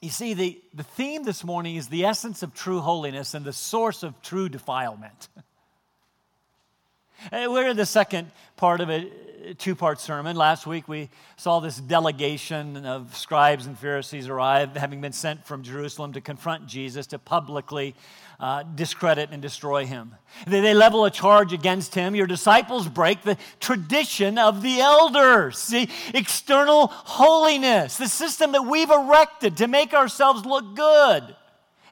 You 0.00 0.10
see, 0.10 0.34
the, 0.34 0.60
the 0.74 0.82
theme 0.82 1.24
this 1.24 1.44
morning 1.44 1.76
is 1.76 1.88
the 1.88 2.04
essence 2.04 2.42
of 2.42 2.54
true 2.54 2.80
holiness 2.80 3.34
and 3.34 3.44
the 3.44 3.52
source 3.52 4.02
of 4.02 4.20
true 4.22 4.48
defilement. 4.48 5.28
We're 7.32 7.68
in 7.68 7.76
the 7.76 7.86
second 7.86 8.30
part 8.56 8.80
of 8.80 8.90
a 8.90 9.10
two 9.58 9.74
part 9.74 10.00
sermon. 10.00 10.36
Last 10.36 10.66
week 10.66 10.88
we 10.88 11.10
saw 11.36 11.60
this 11.60 11.78
delegation 11.78 12.84
of 12.84 13.16
scribes 13.16 13.66
and 13.66 13.78
Pharisees 13.78 14.28
arrive, 14.28 14.76
having 14.76 15.00
been 15.00 15.12
sent 15.12 15.46
from 15.46 15.62
Jerusalem 15.62 16.12
to 16.14 16.20
confront 16.20 16.66
Jesus, 16.66 17.06
to 17.08 17.18
publicly 17.18 17.94
uh, 18.40 18.62
discredit 18.62 19.30
and 19.32 19.42
destroy 19.42 19.86
him. 19.86 20.14
They, 20.46 20.60
they 20.60 20.74
level 20.74 21.04
a 21.04 21.10
charge 21.10 21.52
against 21.52 21.94
him. 21.94 22.14
Your 22.14 22.26
disciples 22.26 22.88
break 22.88 23.22
the 23.22 23.36
tradition 23.60 24.38
of 24.38 24.62
the 24.62 24.80
elders. 24.80 25.58
See, 25.58 25.88
external 26.14 26.88
holiness, 26.88 27.96
the 27.96 28.08
system 28.08 28.52
that 28.52 28.62
we've 28.62 28.90
erected 28.90 29.56
to 29.58 29.68
make 29.68 29.94
ourselves 29.94 30.44
look 30.44 30.74
good. 30.74 31.34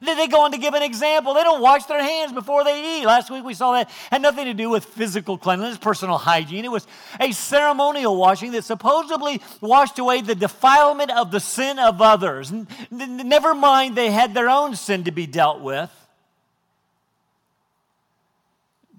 They 0.01 0.27
go 0.27 0.41
on 0.41 0.51
to 0.51 0.57
give 0.57 0.73
an 0.73 0.83
example. 0.83 1.33
They 1.33 1.43
don't 1.43 1.61
wash 1.61 1.85
their 1.85 2.01
hands 2.01 2.31
before 2.31 2.63
they 2.63 2.99
eat. 2.99 3.05
Last 3.05 3.29
week 3.31 3.43
we 3.43 3.53
saw 3.53 3.73
that 3.73 3.89
had 4.11 4.21
nothing 4.21 4.45
to 4.45 4.53
do 4.53 4.69
with 4.69 4.85
physical 4.85 5.37
cleanliness, 5.37 5.77
personal 5.77 6.17
hygiene. 6.17 6.65
It 6.65 6.71
was 6.71 6.85
a 7.19 7.31
ceremonial 7.31 8.15
washing 8.15 8.51
that 8.51 8.63
supposedly 8.63 9.41
washed 9.61 9.97
away 9.99 10.21
the 10.21 10.35
defilement 10.35 11.11
of 11.11 11.31
the 11.31 11.39
sin 11.39 11.79
of 11.79 12.01
others. 12.01 12.53
Never 12.91 13.55
mind, 13.55 13.95
they 13.95 14.11
had 14.11 14.33
their 14.33 14.49
own 14.49 14.75
sin 14.75 15.05
to 15.05 15.11
be 15.11 15.25
dealt 15.25 15.61
with, 15.61 15.91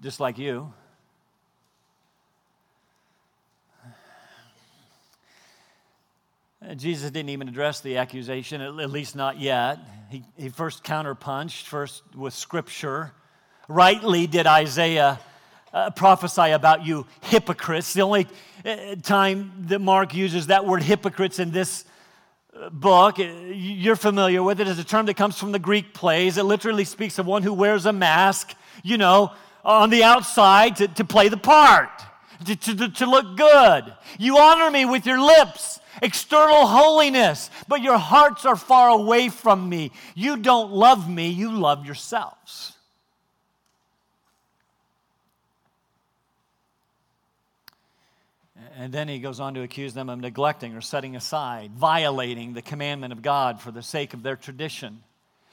just 0.01 0.19
like 0.19 0.37
you. 0.37 0.73
Jesus 6.75 7.09
didn't 7.09 7.29
even 7.29 7.47
address 7.47 7.79
the 7.79 7.97
accusation, 7.97 8.61
at 8.61 8.91
least 8.91 9.15
not 9.15 9.39
yet. 9.39 9.79
He, 10.09 10.25
he 10.35 10.49
first 10.49 10.83
counterpunched, 10.83 11.63
first 11.63 12.03
with 12.13 12.33
scripture. 12.33 13.13
Rightly 13.69 14.27
did 14.27 14.45
Isaiah 14.45 15.19
uh, 15.73 15.91
prophesy 15.91 16.51
about 16.51 16.85
you 16.85 17.07
hypocrites. 17.21 17.93
The 17.93 18.01
only 18.01 18.27
uh, 18.65 18.95
time 19.01 19.53
that 19.67 19.79
Mark 19.79 20.13
uses 20.13 20.47
that 20.47 20.65
word 20.65 20.83
hypocrites 20.83 21.39
in 21.39 21.51
this 21.51 21.85
uh, 22.59 22.69
book, 22.69 23.19
uh, 23.19 23.23
you're 23.23 23.95
familiar 23.95 24.43
with 24.43 24.59
it, 24.59 24.67
is 24.67 24.79
a 24.79 24.83
term 24.83 25.05
that 25.05 25.15
comes 25.15 25.37
from 25.37 25.53
the 25.53 25.59
Greek 25.59 25.93
plays. 25.93 26.37
It 26.37 26.43
literally 26.43 26.83
speaks 26.83 27.19
of 27.19 27.25
one 27.25 27.41
who 27.41 27.53
wears 27.53 27.85
a 27.85 27.93
mask, 27.93 28.53
you 28.83 28.97
know, 28.97 29.31
on 29.63 29.89
the 29.91 30.03
outside 30.03 30.75
to, 30.77 30.89
to 30.89 31.05
play 31.05 31.29
the 31.29 31.37
part, 31.37 31.89
to, 32.45 32.55
to, 32.55 32.89
to 32.89 33.05
look 33.05 33.37
good. 33.37 33.93
You 34.17 34.39
honor 34.39 34.69
me 34.69 34.83
with 34.83 35.05
your 35.05 35.21
lips 35.21 35.78
external 36.01 36.65
holiness, 36.65 37.49
but 37.67 37.81
your 37.81 37.97
hearts 37.97 38.45
are 38.45 38.55
far 38.55 38.89
away 38.89 39.29
from 39.29 39.69
me. 39.69 39.91
You 40.15 40.37
don't 40.37 40.71
love 40.71 41.09
me, 41.09 41.29
you 41.29 41.51
love 41.51 41.85
yourselves. 41.85 42.73
And 48.77 48.93
then 48.93 49.09
he 49.09 49.19
goes 49.19 49.41
on 49.41 49.55
to 49.55 49.61
accuse 49.61 49.93
them 49.93 50.09
of 50.09 50.19
neglecting 50.19 50.73
or 50.73 50.79
setting 50.79 51.17
aside, 51.17 51.71
violating 51.71 52.53
the 52.53 52.61
commandment 52.61 53.11
of 53.11 53.21
God 53.21 53.59
for 53.59 53.71
the 53.71 53.83
sake 53.83 54.13
of 54.13 54.23
their 54.23 54.37
tradition. 54.37 55.03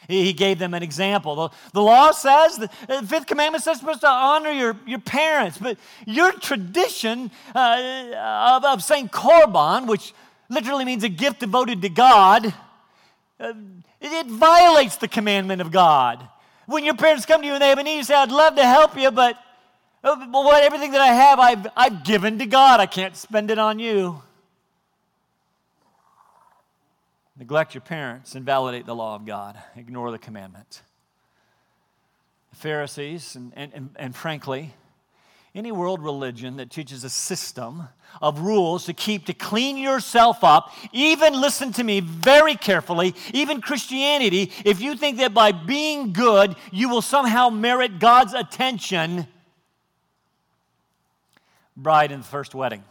He 0.06 0.32
gave 0.32 0.60
them 0.60 0.74
an 0.74 0.84
example. 0.84 1.52
The, 1.72 1.82
law 1.82 2.12
says, 2.12 2.56
the, 2.56 2.70
the 2.86 3.04
fifth 3.04 3.26
commandment 3.26 3.64
says, 3.64 3.80
supposed 3.80 4.02
to 4.02 4.08
honor 4.08 4.52
your, 4.52 4.76
your 4.86 5.00
parents, 5.00 5.58
but 5.58 5.78
your 6.06 6.30
tradition 6.32 7.32
uh, 7.54 8.12
of, 8.16 8.64
of 8.64 8.84
saying 8.84 9.08
korban, 9.08 9.88
which 9.88 10.14
literally 10.48 10.84
means 10.84 11.04
a 11.04 11.08
gift 11.08 11.40
devoted 11.40 11.82
to 11.82 11.88
God, 11.88 12.54
uh, 13.38 13.52
it, 14.00 14.26
violates 14.26 14.96
the 14.96 15.08
commandment 15.08 15.60
of 15.60 15.70
God. 15.70 16.26
When 16.66 16.84
your 16.84 16.96
parents 16.96 17.26
come 17.26 17.42
to 17.42 17.46
you 17.46 17.54
and 17.54 17.62
they 17.62 17.68
have 17.68 17.78
a 17.78 17.82
need, 17.82 17.96
you 17.96 18.04
say, 18.04 18.14
I'd 18.14 18.30
love 18.30 18.56
to 18.56 18.64
help 18.64 18.96
you, 18.96 19.10
but, 19.10 19.38
uh, 20.02 20.16
what, 20.28 20.62
everything 20.62 20.92
that 20.92 21.00
I 21.00 21.08
have, 21.08 21.38
I've, 21.38 21.66
I've 21.76 22.04
given 22.04 22.38
to 22.38 22.46
God. 22.46 22.80
I 22.80 22.86
can't 22.86 23.16
spend 23.16 23.50
it 23.50 23.58
on 23.58 23.78
you. 23.78 24.22
Neglect 27.38 27.74
your 27.74 27.82
parents, 27.82 28.34
invalidate 28.34 28.86
the 28.86 28.94
law 28.94 29.14
of 29.14 29.26
God, 29.26 29.58
ignore 29.76 30.10
the 30.10 30.18
commandment. 30.18 30.80
The 32.50 32.56
Pharisees, 32.56 33.36
and, 33.36 33.52
and, 33.54 33.72
and, 33.74 33.90
and 33.96 34.16
frankly, 34.16 34.72
any 35.54 35.70
world 35.70 36.02
religion 36.02 36.56
that 36.56 36.70
teaches 36.70 37.04
a 37.04 37.10
system 37.10 37.88
of 38.20 38.40
rules 38.40 38.86
to 38.86 38.92
keep 38.92 39.26
to 39.26 39.34
clean 39.34 39.76
yourself 39.76 40.42
up, 40.44 40.72
even 40.92 41.40
listen 41.40 41.72
to 41.72 41.84
me 41.84 42.00
very 42.00 42.54
carefully, 42.54 43.14
even 43.32 43.60
Christianity, 43.60 44.52
if 44.64 44.80
you 44.80 44.96
think 44.96 45.18
that 45.18 45.34
by 45.34 45.52
being 45.52 46.12
good 46.12 46.56
you 46.72 46.88
will 46.88 47.02
somehow 47.02 47.50
merit 47.50 47.98
God's 47.98 48.34
attention, 48.34 49.26
bride 51.76 52.12
in 52.12 52.20
the 52.20 52.26
first 52.26 52.54
wedding. 52.54 52.82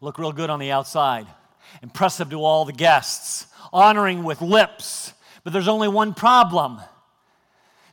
Look 0.00 0.18
real 0.18 0.32
good 0.32 0.50
on 0.50 0.58
the 0.58 0.72
outside, 0.72 1.26
impressive 1.82 2.30
to 2.30 2.44
all 2.44 2.64
the 2.64 2.72
guests, 2.72 3.46
honoring 3.72 4.24
with 4.24 4.42
lips. 4.42 5.12
But 5.42 5.52
there's 5.52 5.68
only 5.68 5.88
one 5.88 6.12
problem. 6.12 6.80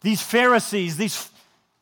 These 0.01 0.21
Pharisees, 0.21 0.97
these 0.97 1.29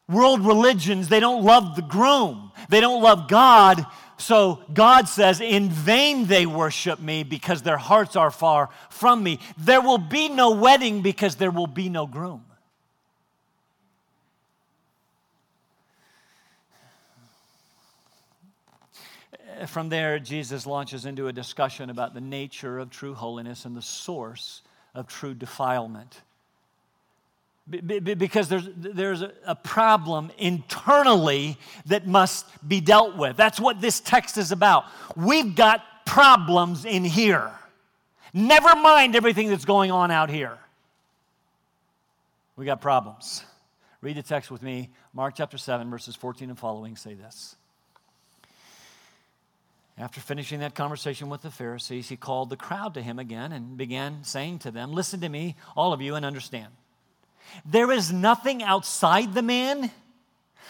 world 0.08 0.46
religions, 0.46 1.08
they 1.08 1.20
don't 1.20 1.44
love 1.44 1.76
the 1.76 1.82
groom. 1.82 2.52
They 2.70 2.82
don't 2.82 3.02
love 3.02 3.28
God, 3.28 3.86
So 4.22 4.60
God 4.72 5.10
says, 5.10 5.42
In 5.42 5.70
vain 5.70 6.28
they 6.28 6.46
worship 6.46 7.00
me 7.00 7.24
because 7.24 7.64
their 7.64 7.78
hearts 7.78 8.16
are 8.16 8.30
far 8.30 8.70
from 8.92 9.24
me. 9.24 9.40
There 9.58 9.82
will 9.82 9.98
be 9.98 10.30
no 10.30 10.52
wedding 10.52 11.02
because 11.02 11.36
there 11.36 11.50
will 11.50 11.68
be 11.68 11.90
no 11.90 12.06
groom. 12.06 12.46
From 19.68 19.90
there, 19.90 20.20
Jesus 20.20 20.66
launches 20.66 21.06
into 21.06 21.28
a 21.28 21.34
discussion 21.34 21.90
about 21.90 22.14
the 22.14 22.22
nature 22.22 22.78
of 22.78 22.90
true 22.90 23.14
holiness 23.14 23.66
and 23.66 23.76
the 23.76 23.82
source 23.82 24.62
of 24.94 25.08
true 25.08 25.34
defilement 25.34 26.22
because 27.70 28.50
there's, 28.50 28.68
there's 28.76 29.24
a 29.46 29.56
problem 29.56 30.32
internally 30.38 31.58
that 31.86 32.08
must 32.08 32.46
be 32.68 32.82
dealt 32.82 33.16
with. 33.16 33.38
That's 33.38 33.60
what 33.60 33.80
this 33.80 34.00
text 34.00 34.38
is 34.38 34.52
about. 34.52 34.86
We've 35.16 35.56
got 35.56 35.82
problems 36.06 36.86
in 36.86 37.06
here. 37.06 37.52
Never 38.34 38.76
mind 38.76 39.16
everything 39.16 39.50
that's 39.50 39.66
going 39.66 39.92
on 39.92 40.12
out 40.12 40.30
here. 40.30 40.58
We 42.56 42.66
got 42.66 42.82
problems. 42.82 43.44
Read 44.02 44.18
the 44.18 44.24
text 44.24 44.50
with 44.50 44.62
me. 44.62 44.90
Mark 45.14 45.36
chapter 45.36 45.58
7, 45.58 45.90
verses 45.90 46.16
14 46.16 46.50
and 46.50 46.58
following 46.58 46.96
say 46.96 47.14
this. 47.14 47.56
After 49.98 50.20
finishing 50.20 50.62
that 50.62 50.74
conversation 50.74 51.30
with 51.30 51.44
the 51.44 51.52
Pharisees, 51.52 52.10
he 52.10 52.18
called 52.18 52.50
the 52.50 52.58
crowd 52.58 52.96
to 52.96 53.02
him 53.02 53.20
again 53.20 53.52
and 53.52 53.78
began 53.78 54.24
saying 54.24 54.60
to 54.60 54.72
them, 54.72 54.92
Listen 54.92 55.22
to 55.22 55.30
me, 55.30 55.56
all 55.76 55.94
of 55.94 56.02
you, 56.02 56.16
and 56.16 56.26
understand. 56.26 56.74
There 57.66 57.92
is 57.92 58.12
nothing 58.12 58.64
outside 58.64 59.34
the 59.34 59.42
man 59.42 59.92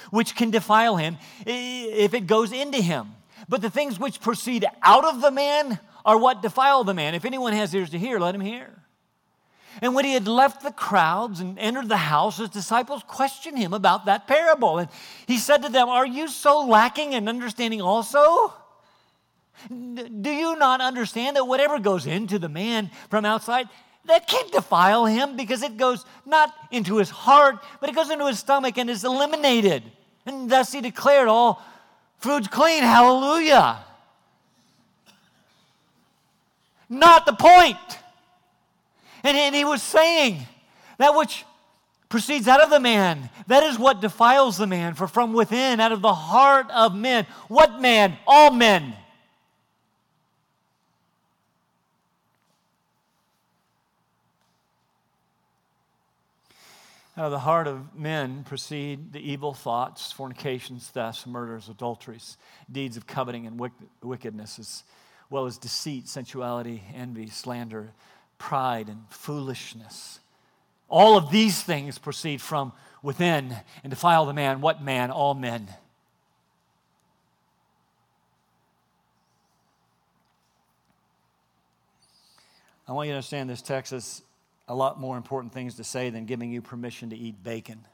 which 0.10 0.36
can 0.36 0.52
defile 0.52 0.98
him 0.98 1.18
if 1.46 2.14
it 2.14 2.28
goes 2.28 2.52
into 2.52 2.82
him. 2.82 3.12
But 3.48 3.62
the 3.62 3.70
things 3.70 4.00
which 4.00 4.22
proceed 4.22 4.66
out 4.84 5.06
of 5.06 5.22
the 5.22 5.32
man 5.32 5.80
are 6.06 6.18
what 6.18 6.42
defile 6.42 6.84
the 6.84 6.94
man. 6.94 7.16
If 7.16 7.26
anyone 7.26 7.54
has 7.54 7.74
ears 7.74 7.92
to 7.92 8.00
hear, 8.00 8.20
let 8.20 8.36
him 8.36 8.42
hear. 8.42 8.82
And 9.82 9.96
when 9.96 10.04
he 10.04 10.14
had 10.14 10.28
left 10.28 10.64
the 10.64 10.72
crowds 10.72 11.40
and 11.40 11.58
entered 11.58 11.88
the 11.88 11.98
house, 11.98 12.38
his 12.38 12.50
disciples 12.50 13.04
questioned 13.08 13.58
him 13.58 13.74
about 13.74 14.06
that 14.06 14.28
parable. 14.28 14.80
And 14.80 14.90
he 15.28 15.38
said 15.38 15.64
to 15.64 15.70
them, 15.70 15.88
Are 15.88 16.06
you 16.06 16.28
so 16.28 16.66
lacking 16.66 17.14
in 17.14 17.30
understanding 17.30 17.82
also? 17.82 18.54
Do 19.70 20.30
you 20.30 20.58
not 20.58 20.82
understand 20.82 21.36
that 21.36 21.46
whatever 21.46 21.80
goes 21.80 22.06
into 22.06 22.40
the 22.40 22.50
man 22.50 22.90
from 23.10 23.26
outside 23.26 23.70
that 24.06 24.28
can't 24.28 24.52
defile 24.52 25.06
him 25.06 25.38
because 25.38 25.62
it 25.64 25.78
goes 25.78 26.06
not 26.26 26.54
into 26.72 26.98
his 26.98 27.10
heart, 27.10 27.60
but 27.80 27.90
it 27.90 27.96
goes 27.96 28.10
into 28.10 28.28
his 28.28 28.40
stomach 28.40 28.78
and 28.78 28.90
is 28.90 29.04
eliminated. 29.04 29.84
And 30.26 30.50
thus 30.50 30.72
he 30.72 30.82
declared 30.82 31.28
all 31.28 31.62
food's 32.18 32.48
clean. 32.48 32.84
Hallelujah. 32.84 33.80
Not 36.90 37.26
the 37.26 37.34
point. 37.34 37.78
And, 39.24 39.38
and 39.38 39.56
he 39.56 39.64
was 39.64 39.84
saying 39.84 40.46
that 40.98 41.16
which 41.16 41.46
proceeds 42.10 42.48
out 42.48 42.60
of 42.60 42.70
the 42.70 42.80
man, 42.80 43.30
that 43.48 43.64
is 43.64 43.80
what 43.80 44.02
defiles 44.02 44.58
the 44.58 44.68
man. 44.68 44.96
For 44.96 45.08
from 45.08 45.32
within, 45.32 45.80
out 45.80 45.92
of 45.92 46.02
the 46.02 46.14
heart 46.14 46.70
of 46.72 46.96
men, 46.96 47.26
what 47.48 47.80
man? 47.80 48.18
All 48.28 48.52
men 48.52 48.96
Out 57.18 57.26
of 57.26 57.32
the 57.32 57.40
heart 57.40 57.68
of 57.68 57.94
men 57.94 58.46
proceed 58.46 59.12
the 59.12 59.20
evil 59.20 59.54
thoughts, 59.54 60.14
fornications, 60.14 60.88
thefts, 60.88 61.28
murders, 61.28 61.68
adulteries, 61.68 62.38
deeds 62.72 62.96
of 62.96 63.06
coveting 63.06 63.46
and 63.46 63.60
wickedness, 64.02 64.58
as 64.58 64.84
well 65.30 65.46
as 65.46 65.58
deceit, 65.58 66.08
sensuality, 66.08 66.84
envy, 66.96 67.28
slander, 67.30 67.92
pride, 68.38 68.88
and 68.88 69.04
foolishness. 69.10 70.22
All 70.88 71.18
of 71.18 71.32
these 71.32 71.62
things 71.62 71.98
proceed 71.98 72.42
from 72.42 72.72
within 73.04 73.58
and 73.84 73.92
defile 73.92 74.26
the 74.26 74.34
man. 74.34 74.62
What 74.62 74.82
man? 74.82 75.12
All 75.12 75.34
men. 75.34 75.68
I 82.88 82.94
want 82.94 83.08
you 83.08 83.14
to 83.14 83.18
understand 83.18 83.50
this 83.50 83.62
text 83.62 83.94
is 83.94 84.22
a 84.72 84.74
lot 84.74 84.98
more 84.98 85.18
important 85.18 85.52
things 85.52 85.76
to 85.76 85.84
say 85.84 86.10
than 86.10 86.26
giving 86.26 86.50
you 86.50 86.62
permission 86.62 87.10
to 87.10 87.16
eat 87.18 87.44
bacon. 87.44 87.86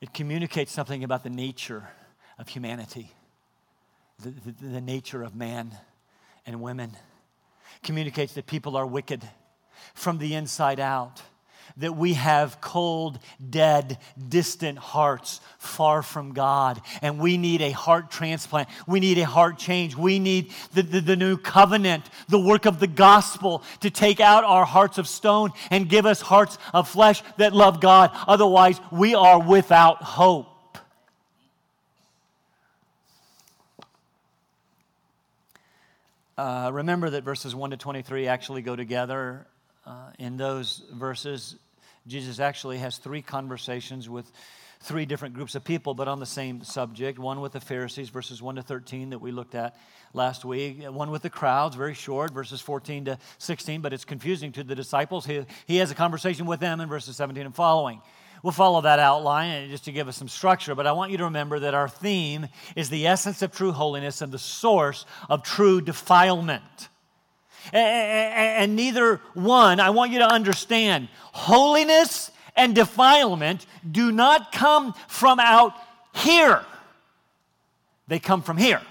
It 0.00 0.12
communicates 0.12 0.72
something 0.72 1.04
about 1.04 1.22
the 1.22 1.30
nature 1.30 1.88
of 2.36 2.48
humanity, 2.48 3.12
the, 4.20 4.30
the, 4.30 4.66
the 4.66 4.80
nature 4.80 5.22
of 5.22 5.36
man 5.36 5.70
and 6.44 6.60
women. 6.60 6.96
Communicates 7.84 8.32
that 8.32 8.48
people 8.48 8.76
are 8.76 8.86
wicked 8.86 9.22
from 9.94 10.18
the 10.18 10.34
inside 10.34 10.80
out 10.80 11.22
that 11.76 11.96
we 11.96 12.14
have 12.14 12.60
cold, 12.60 13.18
dead, 13.50 13.98
distant 14.28 14.78
hearts 14.78 15.40
far 15.58 16.02
from 16.02 16.32
God. 16.32 16.80
And 17.02 17.20
we 17.20 17.36
need 17.36 17.62
a 17.62 17.70
heart 17.70 18.10
transplant. 18.10 18.68
We 18.86 19.00
need 19.00 19.18
a 19.18 19.26
heart 19.26 19.58
change. 19.58 19.96
We 19.96 20.18
need 20.18 20.52
the, 20.74 20.82
the, 20.82 21.00
the, 21.00 21.16
new 21.16 21.36
covenant, 21.36 22.04
the 22.28 22.40
work 22.40 22.66
of 22.66 22.80
the 22.80 22.86
gospel 22.86 23.62
to 23.80 23.90
take 23.90 24.20
out 24.20 24.44
our 24.44 24.64
hearts 24.64 24.98
of 24.98 25.06
stone 25.06 25.50
and 25.70 25.88
give 25.88 26.06
us 26.06 26.20
hearts 26.20 26.58
of 26.72 26.88
flesh 26.88 27.22
that 27.36 27.52
love 27.52 27.80
God. 27.80 28.10
Otherwise, 28.26 28.80
we 28.90 29.14
are 29.14 29.40
without 29.40 30.02
hope. 30.02 30.46
Uh, 36.38 36.70
remember 36.72 37.10
that 37.10 37.24
verses 37.24 37.52
1 37.52 37.70
to 37.70 37.76
23 37.76 38.28
actually 38.28 38.62
go 38.62 38.76
together. 38.76 39.44
Uh, 39.88 40.10
in 40.18 40.36
those 40.36 40.82
verses, 40.92 41.56
Jesus 42.06 42.40
actually 42.40 42.76
has 42.76 42.98
three 42.98 43.22
conversations 43.22 44.06
with 44.06 44.30
three 44.82 45.06
different 45.06 45.34
groups 45.34 45.54
of 45.54 45.64
people, 45.64 45.94
but 45.94 46.08
on 46.08 46.20
the 46.20 46.26
same 46.26 46.62
subject. 46.62 47.18
One 47.18 47.40
with 47.40 47.52
the 47.52 47.60
Pharisees, 47.60 48.10
verses 48.10 48.42
1 48.42 48.56
to 48.56 48.62
13, 48.62 49.10
that 49.10 49.20
we 49.20 49.32
looked 49.32 49.54
at 49.54 49.78
last 50.12 50.44
week. 50.44 50.84
One 50.84 51.10
with 51.10 51.22
the 51.22 51.30
crowds, 51.30 51.74
very 51.74 51.94
short, 51.94 52.34
verses 52.34 52.60
14 52.60 53.06
to 53.06 53.18
16, 53.38 53.80
but 53.80 53.94
it's 53.94 54.04
confusing 54.04 54.52
to 54.52 54.62
the 54.62 54.74
disciples. 54.74 55.24
He, 55.24 55.46
he 55.66 55.78
has 55.78 55.90
a 55.90 55.94
conversation 55.94 56.44
with 56.44 56.60
them 56.60 56.82
in 56.82 56.88
verses 56.90 57.16
17 57.16 57.46
and 57.46 57.54
following. 57.54 58.02
We'll 58.42 58.52
follow 58.52 58.82
that 58.82 58.98
outline 58.98 59.70
just 59.70 59.86
to 59.86 59.92
give 59.92 60.06
us 60.06 60.18
some 60.18 60.28
structure, 60.28 60.74
but 60.74 60.86
I 60.86 60.92
want 60.92 61.12
you 61.12 61.16
to 61.16 61.24
remember 61.24 61.60
that 61.60 61.72
our 61.72 61.88
theme 61.88 62.48
is 62.76 62.90
the 62.90 63.06
essence 63.06 63.40
of 63.40 63.52
true 63.52 63.72
holiness 63.72 64.20
and 64.20 64.30
the 64.30 64.38
source 64.38 65.06
of 65.30 65.44
true 65.44 65.80
defilement. 65.80 66.90
And 67.72 68.76
neither 68.76 69.20
one, 69.34 69.80
I 69.80 69.90
want 69.90 70.12
you 70.12 70.18
to 70.20 70.28
understand, 70.28 71.08
holiness 71.32 72.30
and 72.56 72.74
defilement 72.74 73.66
do 73.88 74.10
not 74.12 74.52
come 74.52 74.94
from 75.06 75.38
out 75.40 75.74
here, 76.14 76.64
they 78.08 78.18
come 78.18 78.42
from 78.42 78.56
here. 78.56 78.82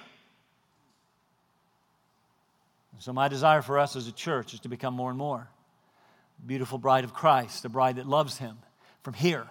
So, 2.99 3.13
my 3.13 3.27
desire 3.27 3.61
for 3.61 3.79
us 3.79 3.95
as 3.95 4.07
a 4.07 4.11
church 4.11 4.53
is 4.53 4.59
to 4.61 4.69
become 4.69 4.93
more 4.93 5.09
and 5.09 5.17
more 5.17 5.47
beautiful 6.45 6.77
bride 6.77 7.03
of 7.03 7.13
Christ, 7.13 7.65
a 7.65 7.69
bride 7.69 7.95
that 7.95 8.07
loves 8.07 8.37
Him 8.37 8.57
from 9.01 9.13
here, 9.13 9.47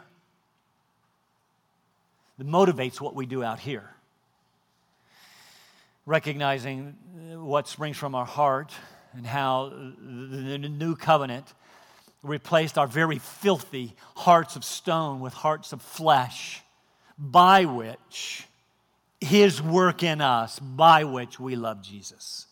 that 2.39 2.47
motivates 2.47 3.01
what 3.01 3.15
we 3.15 3.27
do 3.27 3.43
out 3.43 3.59
here. 3.59 3.91
Recognizing 6.05 6.97
what 7.35 7.67
springs 7.67 7.97
from 7.97 8.15
our 8.15 8.25
heart 8.25 8.73
and 9.17 9.27
how 9.27 9.69
the 9.69 10.59
new 10.59 10.95
covenant 10.95 11.53
replaced 12.23 12.77
our 12.77 12.87
very 12.87 13.19
filthy 13.19 13.95
hearts 14.17 14.57
of 14.57 14.65
stone 14.65 15.21
with 15.21 15.33
hearts 15.33 15.73
of 15.73 15.81
flesh, 15.81 16.63
by 17.19 17.65
which 17.65 18.47
his 19.21 19.63
work 19.63 20.03
in 20.03 20.21
us, 20.21 20.59
by 20.59 21.05
which 21.05 21.41
we 21.41 21.57
love 21.57 21.83
Jesus. 21.83 22.47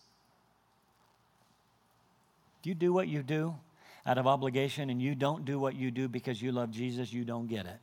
If 2.59 2.67
you 2.67 2.73
do 2.73 2.91
what 2.91 3.07
you 3.07 3.21
do 3.21 3.55
out 4.05 4.17
of 4.17 4.25
obligation 4.27 4.89
and 4.89 5.01
you 5.01 5.13
don't 5.13 5.45
do 5.45 5.59
what 5.59 5.75
you 5.75 5.91
do 5.91 6.07
because 6.07 6.41
you 6.41 6.51
love 6.51 6.71
Jesus, 6.71 7.13
you 7.13 7.23
don't 7.23 7.47
get 7.47 7.65
it. 7.65 7.79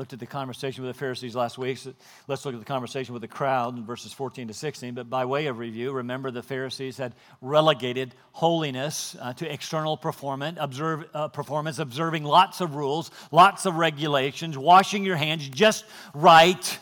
Looked 0.00 0.14
at 0.14 0.18
the 0.18 0.24
conversation 0.24 0.82
with 0.82 0.94
the 0.94 0.98
Pharisees 0.98 1.36
last 1.36 1.58
week. 1.58 1.76
So 1.76 1.92
let's 2.26 2.46
look 2.46 2.54
at 2.54 2.58
the 2.58 2.64
conversation 2.64 3.12
with 3.12 3.20
the 3.20 3.28
crowd 3.28 3.76
in 3.76 3.84
verses 3.84 4.14
14 4.14 4.48
to 4.48 4.54
16. 4.54 4.94
But 4.94 5.10
by 5.10 5.26
way 5.26 5.44
of 5.44 5.58
review, 5.58 5.92
remember 5.92 6.30
the 6.30 6.42
Pharisees 6.42 6.96
had 6.96 7.12
relegated 7.42 8.14
holiness 8.32 9.14
uh, 9.20 9.34
to 9.34 9.52
external 9.52 9.98
performance, 9.98 10.56
observe, 10.58 11.04
uh, 11.12 11.28
performance, 11.28 11.78
observing 11.78 12.24
lots 12.24 12.62
of 12.62 12.76
rules, 12.76 13.10
lots 13.30 13.66
of 13.66 13.74
regulations, 13.74 14.56
washing 14.56 15.04
your 15.04 15.16
hands 15.16 15.46
just 15.50 15.84
right. 16.14 16.78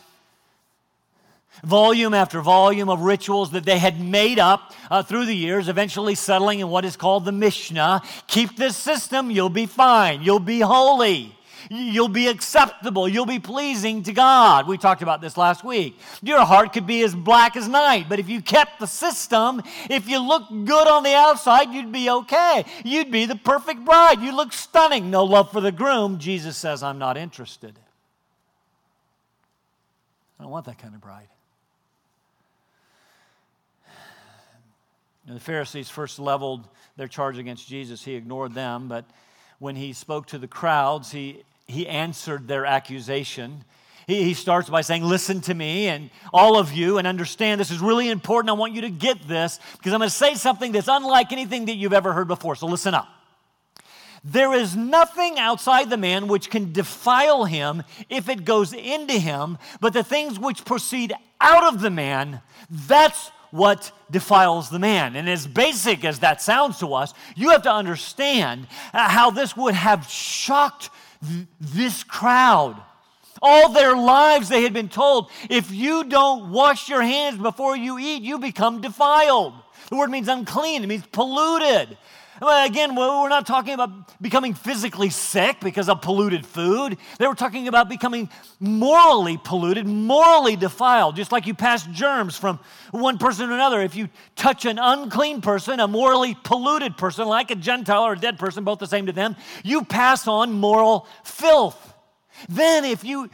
volume 1.61 2.13
after 2.13 2.39
volume 2.39 2.87
of 2.87 3.01
rituals 3.01 3.51
that 3.51 3.65
they 3.65 3.79
had 3.79 3.99
made 3.99 4.39
up 4.39 4.73
uh, 4.89 5.03
through 5.03 5.25
the 5.25 5.35
years, 5.35 5.67
eventually 5.67 6.15
settling 6.15 6.61
in 6.61 6.69
what 6.69 6.85
is 6.85 6.95
called 6.95 7.25
the 7.25 7.33
Mishnah. 7.33 8.01
Keep 8.27 8.55
this 8.55 8.77
system, 8.77 9.29
you'll 9.29 9.49
be 9.49 9.65
fine, 9.65 10.21
you'll 10.21 10.39
be 10.39 10.61
holy. 10.61 11.35
You'll 11.69 12.07
be 12.07 12.27
acceptable. 12.27 13.07
You'll 13.07 13.25
be 13.25 13.39
pleasing 13.39 14.03
to 14.03 14.13
God. 14.13 14.67
We 14.67 14.77
talked 14.77 15.01
about 15.01 15.21
this 15.21 15.37
last 15.37 15.63
week. 15.63 15.99
Your 16.21 16.45
heart 16.45 16.73
could 16.73 16.87
be 16.87 17.03
as 17.03 17.15
black 17.15 17.55
as 17.55 17.67
night, 17.67 18.07
but 18.09 18.19
if 18.19 18.29
you 18.29 18.41
kept 18.41 18.79
the 18.79 18.87
system, 18.87 19.61
if 19.89 20.07
you 20.07 20.19
looked 20.19 20.51
good 20.65 20.87
on 20.87 21.03
the 21.03 21.15
outside, 21.15 21.71
you'd 21.71 21.91
be 21.91 22.09
okay. 22.09 22.65
You'd 22.83 23.11
be 23.11 23.25
the 23.25 23.35
perfect 23.35 23.85
bride. 23.85 24.21
You 24.21 24.35
look 24.35 24.53
stunning. 24.53 25.11
No 25.11 25.23
love 25.23 25.51
for 25.51 25.61
the 25.61 25.71
groom. 25.71 26.19
Jesus 26.19 26.57
says, 26.57 26.83
I'm 26.83 26.99
not 26.99 27.17
interested. 27.17 27.77
I 30.39 30.43
don't 30.43 30.51
want 30.51 30.65
that 30.65 30.79
kind 30.79 30.95
of 30.95 31.01
bride. 31.01 31.27
the 35.33 35.39
Pharisees 35.39 35.89
first 35.89 36.17
leveled 36.17 36.67
their 36.97 37.07
charge 37.07 37.37
against 37.37 37.67
Jesus. 37.67 38.03
He 38.03 38.15
ignored 38.15 38.53
them, 38.53 38.87
but 38.87 39.05
when 39.59 39.75
he 39.75 39.93
spoke 39.93 40.25
to 40.27 40.39
the 40.39 40.47
crowds, 40.47 41.11
he, 41.11 41.43
he 41.69 41.87
answered 41.87 42.47
their 42.47 42.65
accusation. 42.65 43.63
He, 44.07 44.23
he 44.23 44.33
starts 44.33 44.69
by 44.69 44.81
saying, 44.81 45.03
Listen 45.03 45.39
to 45.41 45.53
me 45.53 45.87
and 45.87 46.09
all 46.33 46.57
of 46.57 46.73
you, 46.73 46.97
and 46.97 47.07
understand 47.07 47.61
this 47.61 47.71
is 47.71 47.79
really 47.79 48.09
important. 48.09 48.49
I 48.49 48.53
want 48.53 48.73
you 48.73 48.81
to 48.81 48.89
get 48.89 49.27
this 49.27 49.59
because 49.77 49.93
I'm 49.93 49.99
going 49.99 50.09
to 50.09 50.15
say 50.15 50.33
something 50.33 50.71
that's 50.71 50.87
unlike 50.87 51.31
anything 51.31 51.65
that 51.65 51.75
you've 51.75 51.93
ever 51.93 52.11
heard 52.11 52.27
before. 52.27 52.55
So 52.55 52.65
listen 52.65 52.93
up. 52.93 53.07
There 54.23 54.53
is 54.53 54.75
nothing 54.75 55.37
outside 55.37 55.89
the 55.89 55.97
man 55.97 56.27
which 56.27 56.49
can 56.49 56.73
defile 56.73 57.45
him 57.45 57.83
if 58.09 58.27
it 58.27 58.43
goes 58.43 58.73
into 58.73 59.13
him, 59.13 59.57
but 59.79 59.93
the 59.93 60.03
things 60.03 60.37
which 60.37 60.65
proceed 60.65 61.13
out 61.39 61.73
of 61.73 61.79
the 61.79 61.89
man, 61.89 62.41
that's 62.69 63.31
what 63.51 63.91
defiles 64.11 64.69
the 64.69 64.79
man. 64.79 65.15
And 65.15 65.29
as 65.29 65.47
basic 65.47 66.03
as 66.03 66.19
that 66.19 66.41
sounds 66.41 66.79
to 66.79 66.93
us, 66.93 67.13
you 67.35 67.49
have 67.49 67.63
to 67.63 67.71
understand 67.71 68.67
how 68.91 69.31
this 69.31 69.55
would 69.55 69.73
have 69.73 70.07
shocked 70.09 70.89
th- 71.27 71.47
this 71.59 72.03
crowd. 72.03 72.81
All 73.41 73.69
their 73.69 73.95
lives 73.95 74.49
they 74.49 74.63
had 74.63 74.73
been 74.73 74.89
told 74.89 75.29
if 75.49 75.71
you 75.71 76.03
don't 76.03 76.51
wash 76.51 76.89
your 76.89 77.01
hands 77.01 77.37
before 77.37 77.77
you 77.77 77.97
eat, 77.97 78.21
you 78.21 78.37
become 78.37 78.81
defiled. 78.81 79.53
The 79.89 79.95
word 79.95 80.11
means 80.11 80.27
unclean, 80.27 80.83
it 80.83 80.87
means 80.87 81.05
polluted. 81.11 81.97
Again, 82.41 82.95
we're 82.95 83.27
not 83.27 83.45
talking 83.45 83.73
about 83.73 84.21
becoming 84.21 84.53
physically 84.53 85.09
sick 85.09 85.59
because 85.59 85.89
of 85.89 86.01
polluted 86.01 86.45
food. 86.45 86.97
They 87.17 87.27
were 87.27 87.35
talking 87.35 87.67
about 87.67 87.89
becoming 87.89 88.29
morally 88.59 89.37
polluted, 89.43 89.85
morally 89.85 90.55
defiled, 90.55 91.17
just 91.17 91.31
like 91.31 91.47
you 91.47 91.53
pass 91.53 91.85
germs 91.87 92.37
from 92.37 92.59
one 92.91 93.17
person 93.17 93.49
to 93.49 93.53
another. 93.53 93.81
If 93.81 93.95
you 93.95 94.09
touch 94.35 94.65
an 94.65 94.79
unclean 94.79 95.41
person, 95.41 95.79
a 95.79 95.87
morally 95.87 96.37
polluted 96.43 96.97
person, 96.97 97.27
like 97.27 97.51
a 97.51 97.55
Gentile 97.55 98.03
or 98.03 98.13
a 98.13 98.19
dead 98.19 98.39
person, 98.39 98.63
both 98.63 98.79
the 98.79 98.87
same 98.87 99.07
to 99.07 99.11
them, 99.11 99.35
you 99.63 99.83
pass 99.83 100.27
on 100.27 100.53
moral 100.53 101.07
filth. 101.25 101.93
Then, 102.47 102.85
if 102.85 103.03
you 103.03 103.29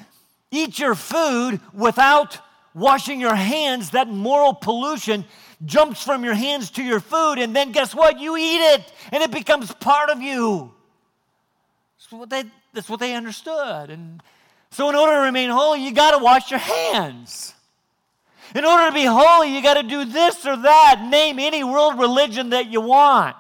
eat 0.49 0.79
your 0.79 0.95
food 0.95 1.59
without 1.73 2.39
washing 2.73 3.19
your 3.19 3.35
hands, 3.35 3.91
that 3.91 4.07
moral 4.07 4.53
pollution 4.53 5.25
jumps 5.63 6.03
from 6.03 6.23
your 6.23 6.33
hands 6.33 6.71
to 6.71 6.83
your 6.83 6.99
food, 6.99 7.35
and 7.39 7.55
then 7.55 7.71
guess 7.71 7.93
what? 7.93 8.19
You 8.19 8.35
eat 8.37 8.73
it, 8.73 8.93
and 9.11 9.23
it 9.23 9.31
becomes 9.31 9.71
part 9.73 10.09
of 10.09 10.21
you. 10.21 10.73
That's 11.97 12.11
what 12.11 12.29
they, 12.29 12.43
that's 12.73 12.89
what 12.89 12.99
they 12.99 13.15
understood. 13.15 13.89
And 13.89 14.21
so, 14.71 14.89
in 14.89 14.95
order 14.95 15.13
to 15.13 15.21
remain 15.21 15.49
holy, 15.49 15.83
you 15.83 15.91
got 15.93 16.17
to 16.17 16.23
wash 16.23 16.51
your 16.51 16.59
hands. 16.59 17.53
In 18.53 18.63
order 18.63 18.87
to 18.87 18.93
be 18.93 19.05
holy, 19.05 19.55
you 19.55 19.61
got 19.61 19.75
to 19.75 19.83
do 19.83 20.05
this 20.05 20.45
or 20.45 20.55
that. 20.57 21.07
Name 21.09 21.39
any 21.39 21.63
world 21.63 21.97
religion 21.97 22.51
that 22.51 22.67
you 22.67 22.81
want. 22.81 23.35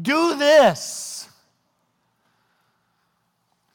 Do 0.00 0.36
this. 0.36 1.28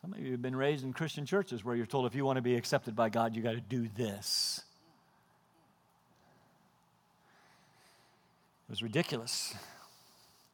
Some 0.01 0.13
of 0.13 0.19
you 0.19 0.31
have 0.31 0.41
been 0.41 0.55
raised 0.55 0.83
in 0.83 0.93
Christian 0.93 1.25
churches 1.25 1.65
where 1.65 1.75
you're 1.75 1.85
told 1.85 2.05
if 2.05 2.15
you 2.15 2.23
want 2.23 2.37
to 2.37 2.41
be 2.41 2.55
accepted 2.55 2.95
by 2.95 3.09
God, 3.09 3.35
you 3.35 3.41
got 3.41 3.53
to 3.53 3.61
do 3.61 3.89
this. 3.95 4.61
It 8.69 8.73
was 8.73 8.83
ridiculous, 8.83 9.55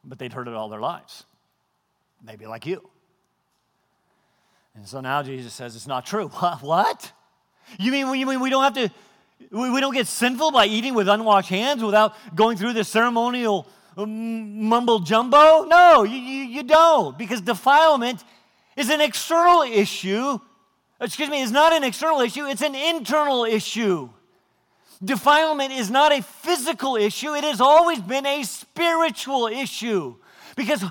but 0.02 0.18
they'd 0.18 0.32
heard 0.32 0.48
it 0.48 0.54
all 0.54 0.70
their 0.70 0.80
lives. 0.80 1.24
Maybe 2.24 2.46
like 2.46 2.64
you. 2.64 2.88
And 4.74 4.88
so 4.88 5.02
now 5.02 5.22
Jesus 5.22 5.52
says 5.52 5.76
it's 5.76 5.86
not 5.86 6.06
true. 6.06 6.28
What? 6.62 7.12
You 7.78 7.92
mean, 7.92 8.14
you 8.14 8.24
mean 8.24 8.40
we 8.40 8.48
don't 8.48 8.62
have 8.62 8.72
to, 8.72 8.90
we 9.50 9.80
don't 9.82 9.92
get 9.92 10.06
sinful 10.06 10.50
by 10.50 10.64
eating 10.64 10.94
with 10.94 11.08
unwashed 11.08 11.50
hands 11.50 11.82
without 11.82 12.14
going 12.34 12.56
through 12.56 12.72
the 12.72 12.84
ceremonial 12.84 13.68
um, 13.98 14.64
mumble 14.64 15.00
jumbo? 15.00 15.64
No, 15.64 16.04
you, 16.04 16.16
you, 16.16 16.44
you 16.44 16.62
don't, 16.62 17.18
because 17.18 17.42
defilement 17.42 18.24
is 18.78 18.88
an 18.88 19.02
external 19.02 19.60
issue. 19.60 20.38
Excuse 21.02 21.28
me, 21.28 21.42
it's 21.42 21.52
not 21.52 21.74
an 21.74 21.84
external 21.84 22.20
issue, 22.22 22.46
it's 22.46 22.62
an 22.62 22.74
internal 22.74 23.44
issue. 23.44 24.08
Defilement 25.04 25.72
is 25.72 25.90
not 25.90 26.12
a 26.12 26.22
physical 26.22 26.96
issue, 26.96 27.34
it 27.34 27.44
has 27.44 27.60
always 27.60 28.00
been 28.00 28.24
a 28.24 28.42
spiritual 28.44 29.46
issue. 29.46 30.16
Because 30.56 30.84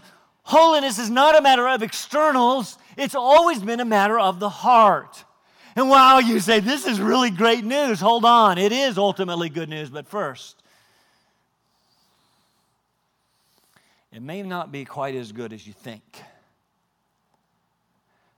holiness 0.44 1.00
is 1.00 1.10
not 1.10 1.38
a 1.38 1.42
matter 1.42 1.68
of 1.68 1.82
externals, 1.82 2.78
it's 2.98 3.16
always 3.16 3.62
been 3.62 3.80
a 3.80 3.86
matter 3.86 4.20
of 4.20 4.40
the 4.40 4.50
heart. 4.50 5.26
And 5.76 5.90
wow, 5.90 6.20
you 6.20 6.40
say, 6.40 6.60
this 6.60 6.86
is 6.86 7.02
really 7.02 7.32
great 7.32 7.66
news. 7.66 8.00
Hold 8.00 8.26
on, 8.26 8.58
it 8.58 8.72
is 8.72 8.98
ultimately 8.98 9.50
good 9.50 9.70
news, 9.70 9.90
but 9.90 10.08
first, 10.08 10.62
it 14.12 14.22
may 14.22 14.44
not 14.44 14.72
be 14.72 14.86
quite 14.86 15.16
as 15.16 15.32
good 15.32 15.52
as 15.52 15.66
you 15.66 15.74
think. 15.74 16.22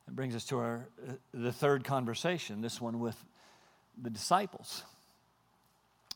That 0.06 0.15
brings 0.15 0.34
us 0.34 0.45
to 0.45 0.60
our, 0.60 0.88
uh, 1.08 1.12
the 1.34 1.51
third 1.51 1.84
conversation, 1.84 2.62
this 2.62 2.80
one 2.80 2.99
with 2.99 3.21
the 4.01 4.10
disciples 4.10 4.84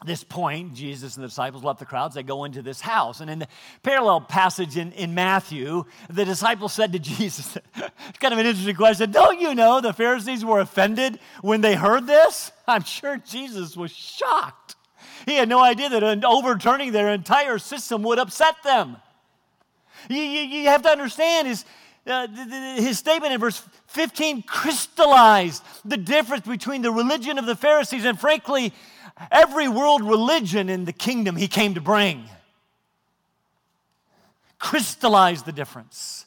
this 0.05 0.23
point, 0.23 0.73
Jesus 0.73 1.15
and 1.15 1.23
the 1.23 1.27
disciples 1.27 1.63
left 1.63 1.79
the 1.79 1.85
crowds. 1.85 2.15
They 2.15 2.23
go 2.23 2.43
into 2.43 2.61
this 2.61 2.81
house. 2.81 3.21
And 3.21 3.29
in 3.29 3.39
the 3.39 3.47
parallel 3.83 4.21
passage 4.21 4.75
in, 4.77 4.91
in 4.93 5.13
Matthew, 5.13 5.85
the 6.09 6.25
disciples 6.25 6.73
said 6.73 6.91
to 6.93 6.99
Jesus, 6.99 7.57
it's 7.75 8.17
kind 8.19 8.33
of 8.33 8.39
an 8.39 8.45
interesting 8.45 8.75
question. 8.75 9.11
Don't 9.11 9.39
you 9.39 9.53
know 9.53 9.79
the 9.79 9.93
Pharisees 9.93 10.43
were 10.43 10.59
offended 10.59 11.19
when 11.41 11.61
they 11.61 11.75
heard 11.75 12.07
this? 12.07 12.51
I'm 12.67 12.83
sure 12.83 13.17
Jesus 13.17 13.77
was 13.77 13.91
shocked. 13.91 14.75
He 15.25 15.35
had 15.35 15.49
no 15.49 15.59
idea 15.59 15.89
that 15.89 16.25
overturning 16.25 16.91
their 16.91 17.09
entire 17.09 17.59
system 17.59 18.01
would 18.03 18.17
upset 18.17 18.55
them. 18.63 18.97
You, 20.09 20.17
you, 20.17 20.41
you 20.61 20.67
have 20.69 20.81
to 20.81 20.89
understand 20.89 21.47
his, 21.47 21.65
uh, 22.07 22.27
his 22.75 22.97
statement 22.97 23.33
in 23.33 23.39
verse 23.39 23.63
15 23.87 24.43
crystallized 24.43 25.63
the 25.85 25.97
difference 25.97 26.47
between 26.47 26.81
the 26.81 26.91
religion 26.91 27.37
of 27.37 27.45
the 27.45 27.55
Pharisees 27.55 28.05
and, 28.05 28.19
frankly, 28.19 28.73
every 29.31 29.67
world 29.67 30.03
religion 30.03 30.69
in 30.69 30.85
the 30.85 30.93
kingdom 30.93 31.35
he 31.35 31.47
came 31.47 31.75
to 31.75 31.81
bring. 31.81 32.23
Crystallized 34.59 35.45
the 35.45 35.51
difference. 35.51 36.25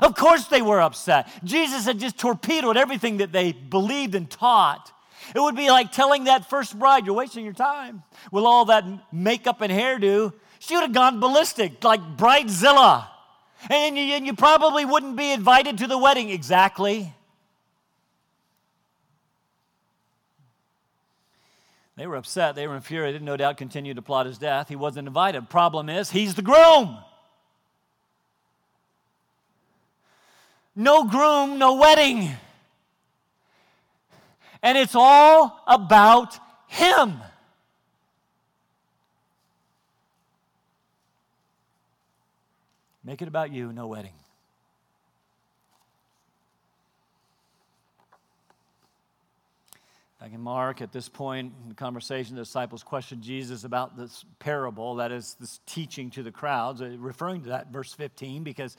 Of 0.00 0.14
course, 0.14 0.46
they 0.46 0.62
were 0.62 0.80
upset. 0.80 1.28
Jesus 1.44 1.84
had 1.84 1.98
just 1.98 2.16
torpedoed 2.16 2.76
everything 2.76 3.18
that 3.18 3.32
they 3.32 3.52
believed 3.52 4.14
and 4.14 4.30
taught. 4.30 4.92
It 5.34 5.40
would 5.40 5.56
be 5.56 5.68
like 5.68 5.92
telling 5.92 6.24
that 6.24 6.48
first 6.48 6.78
bride, 6.78 7.06
You're 7.06 7.14
wasting 7.14 7.44
your 7.44 7.54
time 7.54 8.02
with 8.30 8.44
all 8.44 8.66
that 8.66 8.84
makeup 9.12 9.60
and 9.60 9.72
hairdo. 9.72 10.32
She 10.60 10.74
would 10.74 10.82
have 10.82 10.92
gone 10.92 11.20
ballistic, 11.20 11.82
like 11.82 12.00
Bridezilla. 12.16 13.06
And 13.68 13.96
you, 13.96 14.04
and 14.14 14.26
you 14.26 14.34
probably 14.34 14.84
wouldn't 14.84 15.16
be 15.16 15.32
invited 15.32 15.78
to 15.78 15.86
the 15.86 15.98
wedding. 15.98 16.30
Exactly. 16.30 17.12
They 22.00 22.06
were 22.06 22.16
upset. 22.16 22.54
They 22.54 22.66
were 22.66 22.76
infuriated, 22.76 23.20
no 23.20 23.36
doubt 23.36 23.58
continued 23.58 23.96
to 23.96 24.02
plot 24.02 24.24
his 24.24 24.38
death. 24.38 24.70
He 24.70 24.74
wasn't 24.74 25.06
invited. 25.06 25.50
Problem 25.50 25.90
is, 25.90 26.10
he's 26.10 26.34
the 26.34 26.40
groom. 26.40 26.96
No 30.74 31.04
groom, 31.04 31.58
no 31.58 31.74
wedding. 31.74 32.30
And 34.62 34.78
it's 34.78 34.94
all 34.94 35.62
about 35.66 36.38
him. 36.68 37.20
Make 43.04 43.20
it 43.20 43.28
about 43.28 43.52
you, 43.52 43.74
no 43.74 43.88
wedding. 43.88 44.14
Back 50.30 50.36
in 50.36 50.44
Mark, 50.44 50.80
at 50.80 50.92
this 50.92 51.08
point 51.08 51.52
in 51.60 51.70
the 51.70 51.74
conversation, 51.74 52.36
the 52.36 52.42
disciples 52.42 52.84
questioned 52.84 53.20
Jesus 53.20 53.64
about 53.64 53.96
this 53.96 54.24
parable, 54.38 54.94
that 54.96 55.10
is, 55.10 55.34
this 55.40 55.58
teaching 55.66 56.08
to 56.10 56.22
the 56.22 56.30
crowds, 56.30 56.80
uh, 56.80 56.94
referring 56.98 57.42
to 57.42 57.48
that 57.48 57.72
verse 57.72 57.92
15, 57.92 58.44
because 58.44 58.76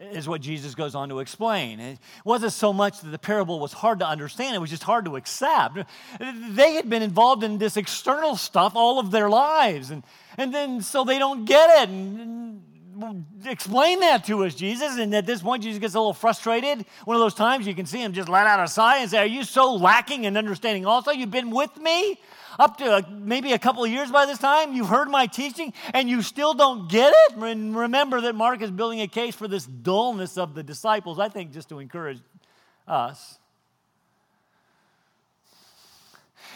is 0.00 0.26
what 0.26 0.40
Jesus 0.40 0.74
goes 0.74 0.94
on 0.94 1.10
to 1.10 1.18
explain. 1.18 1.78
It 1.78 1.98
wasn't 2.24 2.54
so 2.54 2.72
much 2.72 3.00
that 3.02 3.10
the 3.10 3.18
parable 3.18 3.60
was 3.60 3.74
hard 3.74 3.98
to 3.98 4.06
understand, 4.06 4.56
it 4.56 4.60
was 4.60 4.70
just 4.70 4.82
hard 4.82 5.04
to 5.04 5.16
accept. 5.16 5.76
They 6.18 6.72
had 6.72 6.88
been 6.88 7.02
involved 7.02 7.44
in 7.44 7.58
this 7.58 7.76
external 7.76 8.34
stuff 8.34 8.74
all 8.74 8.98
of 8.98 9.10
their 9.10 9.28
lives, 9.28 9.90
and, 9.90 10.04
and 10.38 10.54
then 10.54 10.80
so 10.80 11.04
they 11.04 11.18
don't 11.18 11.44
get 11.44 11.82
it. 11.82 11.90
And, 11.90 12.62
explain 13.44 14.00
that 14.00 14.24
to 14.24 14.44
us, 14.44 14.54
Jesus. 14.54 14.98
And 14.98 15.14
at 15.14 15.26
this 15.26 15.42
point, 15.42 15.62
Jesus 15.62 15.78
gets 15.78 15.94
a 15.94 15.98
little 15.98 16.14
frustrated. 16.14 16.84
One 17.04 17.16
of 17.16 17.20
those 17.20 17.34
times 17.34 17.66
you 17.66 17.74
can 17.74 17.86
see 17.86 18.02
him 18.02 18.12
just 18.12 18.28
let 18.28 18.46
out 18.46 18.62
a 18.62 18.68
sigh 18.68 18.98
and 18.98 19.10
say, 19.10 19.18
Are 19.18 19.26
you 19.26 19.44
so 19.44 19.74
lacking 19.74 20.24
in 20.24 20.36
understanding 20.36 20.86
also? 20.86 21.10
You've 21.10 21.30
been 21.30 21.50
with 21.50 21.76
me 21.78 22.18
up 22.58 22.76
to 22.78 22.84
uh, 22.84 23.02
maybe 23.10 23.52
a 23.52 23.58
couple 23.58 23.84
of 23.84 23.90
years 23.90 24.10
by 24.10 24.26
this 24.26 24.38
time. 24.38 24.72
You've 24.72 24.88
heard 24.88 25.08
my 25.08 25.26
teaching 25.26 25.72
and 25.92 26.08
you 26.08 26.22
still 26.22 26.54
don't 26.54 26.88
get 26.88 27.12
it. 27.28 27.36
And 27.36 27.76
remember 27.76 28.20
that 28.22 28.34
Mark 28.34 28.62
is 28.62 28.70
building 28.70 29.00
a 29.00 29.08
case 29.08 29.34
for 29.34 29.48
this 29.48 29.66
dullness 29.66 30.38
of 30.38 30.54
the 30.54 30.62
disciples, 30.62 31.18
I 31.18 31.28
think, 31.28 31.52
just 31.52 31.68
to 31.70 31.78
encourage 31.78 32.20
us. 32.86 33.38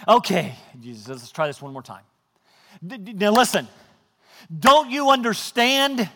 Okay, 0.07 0.55
Jesus, 0.81 1.09
let's 1.09 1.31
try 1.31 1.46
this 1.46 1.61
one 1.61 1.72
more 1.72 1.83
time. 1.83 2.05
Now, 2.81 3.33
listen, 3.33 3.66
don't 4.57 4.90
you 4.90 5.11
understand? 5.11 6.09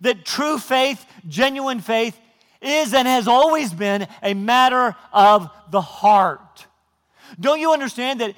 That 0.00 0.24
true 0.24 0.58
faith, 0.58 1.04
genuine 1.26 1.80
faith, 1.80 2.18
is 2.60 2.92
and 2.94 3.06
has 3.06 3.28
always 3.28 3.72
been 3.72 4.06
a 4.22 4.34
matter 4.34 4.96
of 5.12 5.50
the 5.70 5.80
heart. 5.80 6.66
Don't 7.38 7.60
you 7.60 7.72
understand 7.72 8.20
that, 8.20 8.34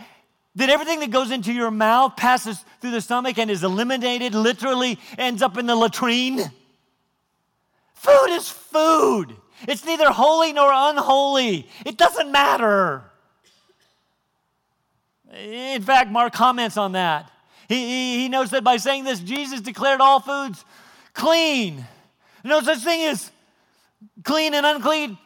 that 0.57 0.69
everything 0.69 1.01
that 1.01 1.11
goes 1.11 1.31
into 1.31 1.53
your 1.53 1.71
mouth 1.71 2.17
passes 2.17 2.63
through 2.81 2.91
the 2.91 3.01
stomach 3.01 3.39
and 3.39 3.51
is 3.51 3.65
eliminated, 3.65 4.35
literally 4.35 4.99
ends 5.17 5.43
up 5.43 5.57
in 5.57 5.67
the 5.67 5.77
latrine? 5.77 6.51
Food 7.95 8.29
is 8.31 8.49
food. 8.49 9.37
It's 9.69 9.85
neither 9.85 10.11
holy 10.11 10.53
nor 10.53 10.71
unholy. 10.73 11.69
It 11.85 11.97
doesn't 11.97 12.33
matter. 12.33 13.05
In 15.35 15.83
fact, 15.83 16.11
Mark 16.11 16.33
comments 16.33 16.77
on 16.77 16.93
that. 16.93 17.31
He, 17.69 17.77
he, 17.77 18.19
he 18.23 18.29
knows 18.29 18.51
that 18.51 18.65
by 18.65 18.79
saying 18.79 19.05
this, 19.05 19.21
Jesus 19.21 19.61
declared 19.61 20.01
all 20.01 20.19
foods 20.19 20.65
clean. 21.15 21.87
No 22.45 22.61
such 22.63 22.79
thing 22.79 23.03
as 23.03 23.31
clean 24.25 24.55
and 24.55 24.65
unclean 24.65 25.19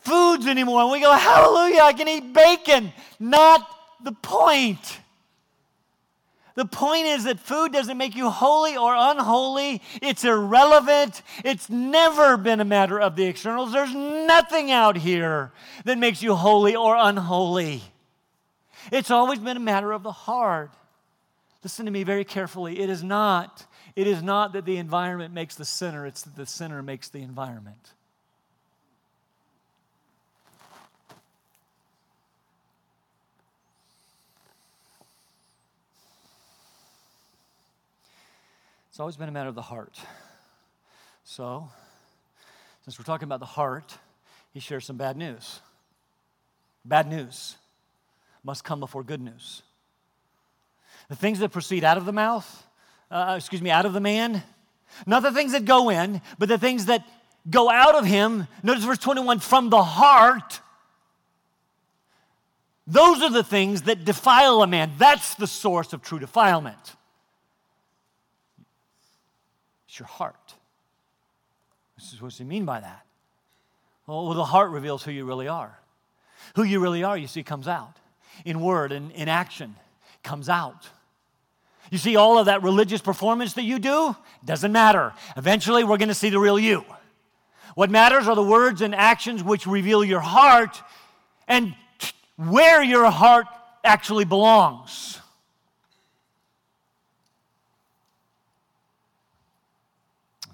foods 0.00 0.46
anymore. 0.46 0.82
And 0.82 0.90
we 0.90 1.00
go, 1.00 1.12
Hallelujah, 1.12 1.82
I 1.82 1.92
can 1.92 2.08
eat 2.08 2.32
bacon. 2.32 2.92
Not 3.18 3.66
the 4.02 4.12
point. 4.12 5.00
The 6.54 6.66
point 6.66 7.06
is 7.06 7.24
that 7.24 7.40
food 7.40 7.72
doesn't 7.72 7.96
make 7.96 8.14
you 8.14 8.28
holy 8.28 8.76
or 8.76 8.94
unholy. 8.94 9.80
It's 10.02 10.24
irrelevant. 10.24 11.22
It's 11.44 11.70
never 11.70 12.36
been 12.36 12.60
a 12.60 12.64
matter 12.64 13.00
of 13.00 13.16
the 13.16 13.24
externals. 13.24 13.72
There's 13.72 13.94
nothing 13.94 14.70
out 14.70 14.98
here 14.98 15.52
that 15.84 15.96
makes 15.96 16.22
you 16.22 16.34
holy 16.34 16.76
or 16.76 16.94
unholy. 16.94 17.82
It's 18.90 19.10
always 19.10 19.38
been 19.38 19.56
a 19.56 19.60
matter 19.60 19.92
of 19.92 20.02
the 20.02 20.12
heart. 20.12 20.72
Listen 21.62 21.86
to 21.86 21.92
me 21.92 22.02
very 22.02 22.24
carefully. 22.24 22.80
It 22.80 22.90
is 22.90 23.02
not 23.02 23.64
it 23.94 24.06
is 24.06 24.22
not 24.22 24.52
that 24.54 24.64
the 24.64 24.76
environment 24.76 25.34
makes 25.34 25.54
the 25.54 25.64
sinner, 25.64 26.06
it's 26.06 26.22
that 26.22 26.36
the 26.36 26.46
sinner 26.46 26.82
makes 26.82 27.08
the 27.08 27.20
environment. 27.20 27.92
It's 38.90 39.00
always 39.00 39.16
been 39.16 39.28
a 39.28 39.32
matter 39.32 39.48
of 39.48 39.54
the 39.54 39.62
heart. 39.62 39.98
So, 41.24 41.70
since 42.84 42.98
we're 42.98 43.06
talking 43.06 43.24
about 43.24 43.40
the 43.40 43.46
heart, 43.46 43.96
he 44.52 44.60
shares 44.60 44.84
some 44.84 44.98
bad 44.98 45.16
news. 45.16 45.60
Bad 46.84 47.08
news 47.08 47.56
must 48.44 48.64
come 48.64 48.80
before 48.80 49.02
good 49.02 49.20
news. 49.20 49.62
The 51.08 51.16
things 51.16 51.38
that 51.38 51.50
proceed 51.50 51.84
out 51.84 51.96
of 51.96 52.04
the 52.04 52.12
mouth 52.12 52.66
uh, 53.12 53.34
excuse 53.36 53.62
me, 53.62 53.70
out 53.70 53.86
of 53.86 53.92
the 53.92 54.00
man. 54.00 54.42
Not 55.06 55.22
the 55.22 55.32
things 55.32 55.52
that 55.52 55.64
go 55.64 55.90
in, 55.90 56.20
but 56.38 56.48
the 56.48 56.58
things 56.58 56.86
that 56.86 57.06
go 57.48 57.70
out 57.70 57.94
of 57.94 58.04
him. 58.04 58.46
Notice 58.62 58.84
verse 58.84 58.98
21 58.98 59.40
from 59.40 59.70
the 59.70 59.82
heart. 59.82 60.60
Those 62.86 63.22
are 63.22 63.30
the 63.30 63.44
things 63.44 63.82
that 63.82 64.04
defile 64.04 64.62
a 64.62 64.66
man. 64.66 64.92
That's 64.98 65.34
the 65.34 65.46
source 65.46 65.92
of 65.92 66.02
true 66.02 66.18
defilement. 66.18 66.96
It's 69.88 69.98
your 69.98 70.08
heart. 70.08 70.54
This 71.96 72.12
is 72.12 72.20
what 72.20 72.32
he 72.32 72.44
mean 72.44 72.64
by 72.64 72.80
that? 72.80 73.06
Well, 74.06 74.34
the 74.34 74.44
heart 74.44 74.70
reveals 74.70 75.04
who 75.04 75.12
you 75.12 75.24
really 75.24 75.48
are. 75.48 75.78
Who 76.56 76.64
you 76.64 76.80
really 76.80 77.04
are, 77.04 77.16
you 77.16 77.28
see, 77.28 77.42
comes 77.42 77.68
out 77.68 77.96
in 78.44 78.60
word 78.60 78.90
and 78.90 79.12
in 79.12 79.28
action, 79.28 79.76
comes 80.22 80.48
out. 80.48 80.88
You 81.92 81.98
see, 81.98 82.16
all 82.16 82.38
of 82.38 82.46
that 82.46 82.62
religious 82.62 83.02
performance 83.02 83.52
that 83.52 83.64
you 83.64 83.78
do 83.78 84.16
doesn't 84.42 84.72
matter. 84.72 85.12
Eventually, 85.36 85.84
we're 85.84 85.98
going 85.98 86.08
to 86.08 86.14
see 86.14 86.30
the 86.30 86.38
real 86.38 86.58
you. 86.58 86.86
What 87.74 87.90
matters 87.90 88.26
are 88.28 88.34
the 88.34 88.42
words 88.42 88.80
and 88.80 88.94
actions 88.94 89.44
which 89.44 89.66
reveal 89.66 90.02
your 90.02 90.20
heart 90.20 90.80
and 91.46 91.74
where 92.36 92.82
your 92.82 93.10
heart 93.10 93.44
actually 93.84 94.24
belongs. 94.24 95.20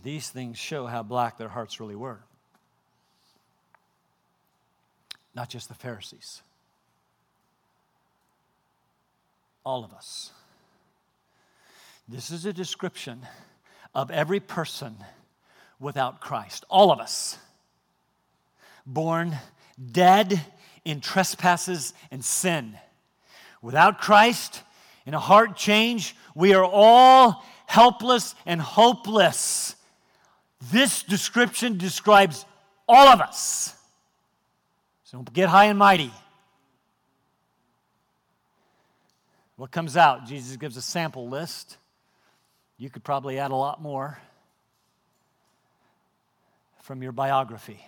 These 0.03 0.31
things 0.31 0.59
show 0.59 0.87
how 0.87 1.05
black 1.05 1.38
their 1.38 1.51
hearts 1.51 1.79
really 1.79 1.94
were. 1.94 2.18
Not 5.37 5.48
just 5.48 5.68
the 5.68 5.74
Pharisees, 5.74 6.42
all 9.64 9.85
of 9.85 9.92
us. 9.92 10.33
This 12.09 12.31
is 12.31 12.47
a 12.47 12.53
description 12.55 13.21
of 13.94 14.11
every 14.11 14.40
person 14.40 14.97
without 15.79 16.21
Christ, 16.21 16.64
all 16.71 16.90
of 16.90 17.01
us. 17.01 17.37
Born 18.87 19.37
dead 19.92 20.40
in 20.87 21.03
trespasses 21.03 21.92
and 22.11 22.25
sin. 22.25 22.79
Without 23.61 24.01
Christ, 24.01 24.62
in 25.05 25.12
a 25.12 25.18
heart 25.18 25.55
change, 25.55 26.16
we 26.35 26.55
are 26.55 26.64
all 26.64 27.44
helpless 27.66 28.35
and 28.47 28.61
hopeless. 28.61 29.77
This 30.73 31.03
description 31.03 31.77
describes 31.77 32.47
all 32.88 33.09
of 33.09 33.21
us. 33.21 33.75
So 35.05 35.18
don't 35.18 35.33
get 35.35 35.51
high 35.51 35.66
and 35.66 35.79
mighty. 35.79 36.11
What 39.57 39.71
comes 39.71 39.97
out? 39.97 40.27
Jesus 40.27 40.57
gives 40.57 40.77
a 40.79 40.83
sample 40.83 41.29
list. 41.29 41.77
You 42.79 42.88
could 42.91 43.03
probably 43.03 43.41
add 43.41 43.51
a 43.51 43.57
lot 43.57 43.83
more 43.83 44.19
from 46.83 47.03
your 47.03 47.11
biography. 47.11 47.85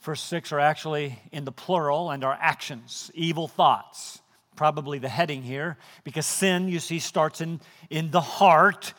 First 0.00 0.26
six 0.26 0.50
are 0.50 0.58
actually 0.58 1.18
in 1.30 1.44
the 1.44 1.52
plural 1.52 2.10
and 2.10 2.24
are 2.24 2.36
actions, 2.40 3.10
evil 3.14 3.46
thoughts. 3.46 4.20
Probably 4.56 4.98
the 4.98 5.08
heading 5.08 5.42
here, 5.42 5.78
because 6.04 6.26
sin, 6.26 6.68
you 6.68 6.80
see, 6.80 6.98
starts 6.98 7.40
in, 7.40 7.60
in 7.88 8.10
the 8.10 8.20
heart. 8.20 8.94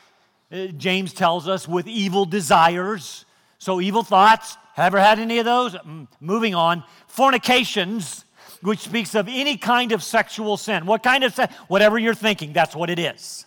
Uh, 0.51 0.67
James 0.67 1.13
tells 1.13 1.47
us 1.47 1.67
with 1.67 1.87
evil 1.87 2.25
desires. 2.25 3.25
So, 3.59 3.81
evil 3.81 4.01
thoughts, 4.01 4.57
have 4.75 4.87
ever 4.87 4.99
had 4.99 5.19
any 5.19 5.39
of 5.39 5.45
those? 5.45 5.73
Mm, 5.75 6.07
moving 6.19 6.55
on. 6.55 6.83
Fornications, 7.05 8.25
which 8.61 8.79
speaks 8.79 9.15
of 9.15 9.27
any 9.27 9.57
kind 9.57 9.91
of 9.91 10.03
sexual 10.03 10.57
sin. 10.57 10.85
What 10.85 11.03
kind 11.03 11.23
of 11.23 11.33
sin? 11.33 11.49
Whatever 11.67 11.97
you're 11.97 12.13
thinking, 12.13 12.53
that's 12.53 12.75
what 12.75 12.89
it 12.89 12.99
is. 12.99 13.45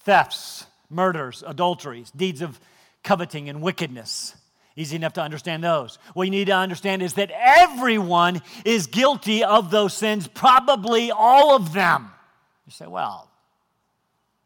Thefts, 0.00 0.66
murders, 0.88 1.42
adulteries, 1.46 2.10
deeds 2.10 2.42
of 2.42 2.58
coveting 3.02 3.48
and 3.48 3.62
wickedness. 3.62 4.34
Easy 4.76 4.96
enough 4.96 5.14
to 5.14 5.22
understand 5.22 5.64
those. 5.64 5.98
What 6.14 6.24
you 6.24 6.30
need 6.30 6.46
to 6.46 6.54
understand 6.54 7.02
is 7.02 7.14
that 7.14 7.30
everyone 7.34 8.40
is 8.64 8.86
guilty 8.86 9.44
of 9.44 9.70
those 9.70 9.94
sins, 9.94 10.26
probably 10.28 11.10
all 11.10 11.56
of 11.56 11.72
them. 11.72 12.10
You 12.66 12.72
say, 12.72 12.86
well, 12.86 13.28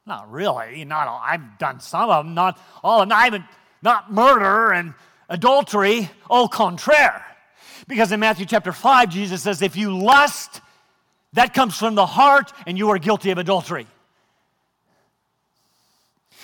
not 0.07 0.31
really. 0.31 0.85
Not 0.85 1.09
all. 1.09 1.23
I've 1.25 1.59
done 1.59 1.81
some 1.81 2.11
of 2.11 2.25
them, 2.25 2.35
not 2.35 2.59
all 2.83 3.03
of 3.03 3.09
them. 3.09 3.17
I 3.17 3.25
haven't, 3.25 3.45
not 3.83 4.13
murder 4.13 4.73
and 4.73 4.95
adultery, 5.29 6.11
au 6.29 6.49
contraire. 6.49 7.25
Because 7.87 8.13
in 8.13 8.21
Matthew 8.21 8.47
chapter 8.47 8.73
5, 8.73 9.09
Jesus 9.09 9.43
says, 9.43 9.63
if 9.63 9.77
you 9.77 9.97
lust, 9.97 10.61
that 11.33 11.55
comes 11.55 11.77
from 11.77 11.95
the 11.95 12.07
heart, 12.07 12.53
and 12.67 12.79
you 12.79 12.91
are 12.91 12.99
guilty 12.99 13.31
of 13.31 13.39
adultery. 13.39 13.87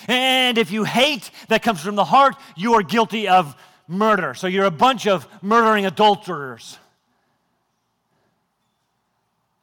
And 0.09 0.59
if 0.59 0.71
you 0.71 0.85
hate, 0.85 1.31
that 1.49 1.63
comes 1.63 1.81
from 1.81 1.95
the 1.95 2.05
heart, 2.05 2.35
you 2.57 2.75
are 2.75 2.83
guilty 2.83 3.29
of 3.29 3.55
murder. 3.87 4.35
So 4.35 4.47
you're 4.47 4.65
a 4.65 4.71
bunch 4.71 5.07
of 5.07 5.27
murdering 5.43 5.87
adulterers. 5.87 6.79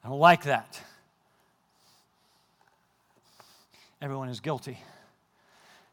I 0.04 0.10
don't 0.10 0.20
like 0.20 0.44
that. 0.44 0.82
Everyone 4.02 4.30
is 4.30 4.40
guilty. 4.40 4.78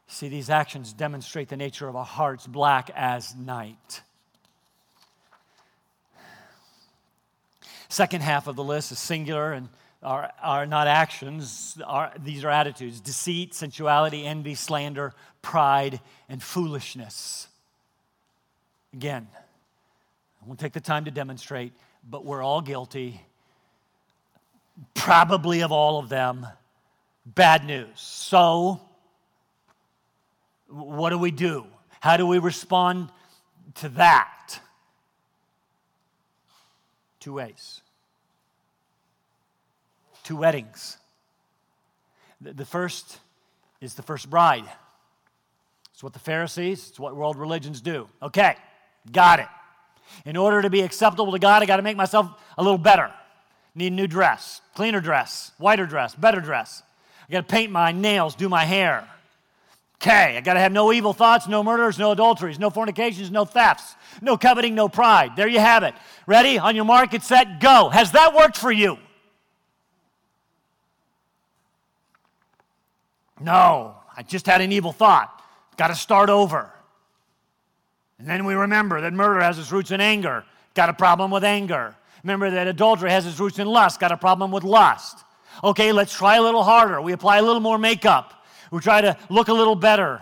See, 0.07 0.29
these 0.29 0.49
actions 0.49 0.93
demonstrate 0.93 1.49
the 1.49 1.57
nature 1.57 1.87
of 1.87 1.95
our 1.95 2.05
hearts, 2.05 2.45
black 2.45 2.91
as 2.95 3.35
night. 3.35 4.01
Second 7.95 8.23
half 8.23 8.47
of 8.47 8.57
the 8.57 8.63
list 8.63 8.91
is 8.91 8.99
singular 8.99 9.53
and 9.53 9.69
are, 10.03 10.29
are 10.43 10.65
not 10.65 10.85
actions, 10.85 11.77
are, 11.85 12.11
these 12.21 12.43
are 12.43 12.49
attitudes 12.49 12.99
deceit, 12.99 13.53
sensuality, 13.53 14.25
envy, 14.25 14.53
slander, 14.53 15.13
pride, 15.41 16.01
and 16.27 16.43
foolishness. 16.43 17.47
Again, 18.93 19.29
I 19.33 20.45
won't 20.45 20.59
take 20.59 20.73
the 20.73 20.81
time 20.81 21.05
to 21.05 21.11
demonstrate, 21.11 21.71
but 22.05 22.25
we're 22.25 22.43
all 22.43 22.59
guilty, 22.59 23.21
probably 24.93 25.61
of 25.61 25.71
all 25.71 25.97
of 25.97 26.09
them. 26.09 26.45
Bad 27.25 27.63
news. 27.63 27.87
So, 27.95 28.81
what 30.67 31.11
do 31.11 31.17
we 31.17 31.31
do? 31.31 31.65
How 32.01 32.17
do 32.17 32.27
we 32.27 32.39
respond 32.39 33.09
to 33.75 33.87
that? 33.87 34.59
Two 37.21 37.31
ways. 37.31 37.81
Two 40.25 40.37
weddings. 40.37 40.97
The 42.41 42.65
first 42.65 43.19
is 43.79 43.93
the 43.93 44.01
first 44.01 44.27
bride. 44.27 44.65
It's 45.93 46.01
what 46.01 46.13
the 46.13 46.19
Pharisees, 46.19 46.89
it's 46.89 46.99
what 46.99 47.15
world 47.15 47.37
religions 47.37 47.79
do. 47.79 48.09
Okay, 48.23 48.55
got 49.11 49.39
it. 49.39 49.45
In 50.25 50.35
order 50.35 50.63
to 50.63 50.71
be 50.71 50.81
acceptable 50.81 51.31
to 51.31 51.37
God, 51.37 51.61
I 51.61 51.67
got 51.67 51.77
to 51.77 51.83
make 51.83 51.95
myself 51.95 52.27
a 52.57 52.63
little 52.63 52.79
better. 52.79 53.13
Need 53.75 53.91
a 53.91 53.95
new 53.95 54.07
dress, 54.07 54.61
cleaner 54.73 54.99
dress, 54.99 55.51
whiter 55.59 55.85
dress, 55.85 56.15
better 56.15 56.41
dress. 56.41 56.81
I 57.29 57.31
got 57.31 57.47
to 57.47 57.53
paint 57.53 57.71
my 57.71 57.91
nails, 57.91 58.33
do 58.33 58.49
my 58.49 58.65
hair. 58.65 59.07
Okay, 60.01 60.37
I 60.37 60.41
got 60.41 60.55
to 60.55 60.59
have 60.59 60.71
no 60.71 60.91
evil 60.91 61.13
thoughts, 61.13 61.47
no 61.47 61.63
murders, 61.63 61.99
no 61.99 62.11
adulteries, 62.11 62.57
no 62.57 62.71
fornications, 62.71 63.29
no 63.29 63.45
thefts, 63.45 63.95
no 64.23 64.37
coveting, 64.37 64.73
no 64.73 64.89
pride. 64.89 65.35
There 65.35 65.47
you 65.47 65.59
have 65.59 65.83
it. 65.83 65.93
Ready? 66.25 66.57
On 66.57 66.75
your 66.75 66.85
mark, 66.85 67.11
get 67.11 67.21
set, 67.21 67.59
go. 67.59 67.89
Has 67.89 68.11
that 68.13 68.33
worked 68.33 68.57
for 68.57 68.71
you? 68.71 68.97
No, 73.39 73.95
I 74.15 74.23
just 74.23 74.45
had 74.45 74.61
an 74.61 74.71
evil 74.71 74.91
thought. 74.91 75.41
Got 75.77 75.87
to 75.87 75.95
start 75.95 76.29
over. 76.29 76.71
And 78.17 78.27
then 78.27 78.45
we 78.45 78.53
remember 78.53 79.01
that 79.01 79.13
murder 79.13 79.41
has 79.41 79.59
its 79.59 79.71
roots 79.71 79.91
in 79.91 79.99
anger. 79.99 80.45
Got 80.73 80.89
a 80.89 80.93
problem 80.93 81.31
with 81.31 81.43
anger. 81.43 81.95
Remember 82.23 82.49
that 82.49 82.67
adultery 82.67 83.11
has 83.11 83.25
its 83.25 83.39
roots 83.39 83.59
in 83.59 83.67
lust. 83.67 83.99
Got 83.99 84.11
a 84.11 84.17
problem 84.17 84.51
with 84.51 84.63
lust. 84.63 85.19
Okay, 85.63 85.91
let's 85.91 86.13
try 86.13 86.37
a 86.37 86.41
little 86.41 86.63
harder. 86.63 87.01
We 87.01 87.11
apply 87.11 87.37
a 87.37 87.41
little 87.41 87.59
more 87.59 87.77
makeup. 87.77 88.45
We 88.71 88.79
try 88.79 89.01
to 89.01 89.17
look 89.29 89.47
a 89.47 89.53
little 89.53 89.75
better. 89.75 90.21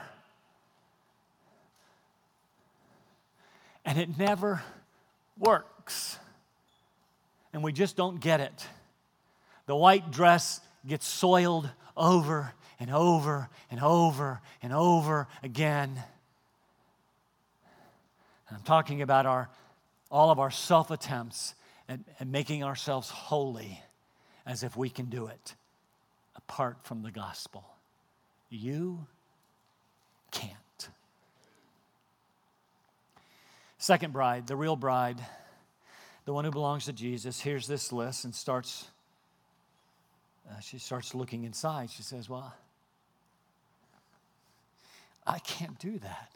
And 3.85 3.97
it 3.99 4.17
never 4.17 4.63
works. 5.37 6.17
And 7.51 7.63
we 7.63 7.71
just 7.71 7.95
don't 7.95 8.19
get 8.19 8.39
it. 8.39 8.67
The 9.65 9.75
white 9.75 10.11
dress 10.11 10.61
gets 10.85 11.07
soiled 11.07 11.69
over 11.95 12.53
and 12.79 12.91
over 12.91 13.49
and 13.71 13.79
over 13.81 14.41
and 14.61 14.73
over 14.73 15.27
again. 15.41 16.01
I'm 18.51 18.61
talking 18.61 19.01
about 19.01 19.25
our, 19.25 19.49
all 20.11 20.29
of 20.29 20.39
our 20.39 20.51
self 20.51 20.91
attempts 20.91 21.55
at, 21.89 21.99
at 22.19 22.27
making 22.27 22.63
ourselves 22.63 23.09
holy 23.09 23.81
as 24.45 24.63
if 24.63 24.77
we 24.77 24.89
can 24.89 25.05
do 25.05 25.27
it 25.27 25.55
apart 26.35 26.77
from 26.83 27.01
the 27.01 27.11
gospel. 27.11 27.63
You 28.49 29.07
can't. 30.31 30.53
Second 33.77 34.13
bride, 34.13 34.47
the 34.47 34.55
real 34.55 34.75
bride, 34.75 35.19
the 36.25 36.33
one 36.33 36.45
who 36.45 36.51
belongs 36.51 36.85
to 36.85 36.93
Jesus, 36.93 37.41
hears 37.41 37.67
this 37.67 37.91
list 37.91 38.23
and 38.23 38.33
starts, 38.33 38.87
Uh, 40.53 40.59
she 40.59 40.77
starts 40.77 41.15
looking 41.15 41.45
inside. 41.45 41.89
She 41.89 42.03
says, 42.03 42.29
Well, 42.29 42.53
I 45.25 45.39
can't 45.39 45.79
do 45.79 45.97
that. 45.99 46.29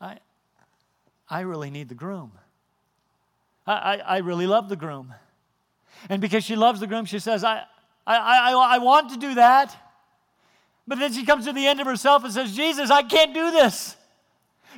I, 0.00 0.18
I 1.30 1.40
really 1.40 1.70
need 1.70 1.88
the 1.88 1.94
groom. 1.94 2.32
I, 3.66 3.72
I, 3.72 3.96
I 3.96 4.18
really 4.18 4.46
love 4.46 4.68
the 4.68 4.76
groom. 4.76 5.14
And 6.10 6.20
because 6.20 6.44
she 6.44 6.54
loves 6.54 6.80
the 6.80 6.86
groom, 6.86 7.06
she 7.06 7.18
says, 7.18 7.44
I, 7.44 7.62
I, 8.06 8.16
I, 8.16 8.52
I 8.74 8.78
want 8.78 9.10
to 9.10 9.16
do 9.16 9.34
that. 9.34 9.74
But 10.86 10.98
then 10.98 11.12
she 11.12 11.24
comes 11.24 11.46
to 11.46 11.52
the 11.52 11.66
end 11.66 11.80
of 11.80 11.86
herself 11.86 12.24
and 12.24 12.32
says, 12.32 12.54
Jesus, 12.54 12.90
I 12.90 13.02
can't 13.02 13.32
do 13.32 13.50
this. 13.50 13.96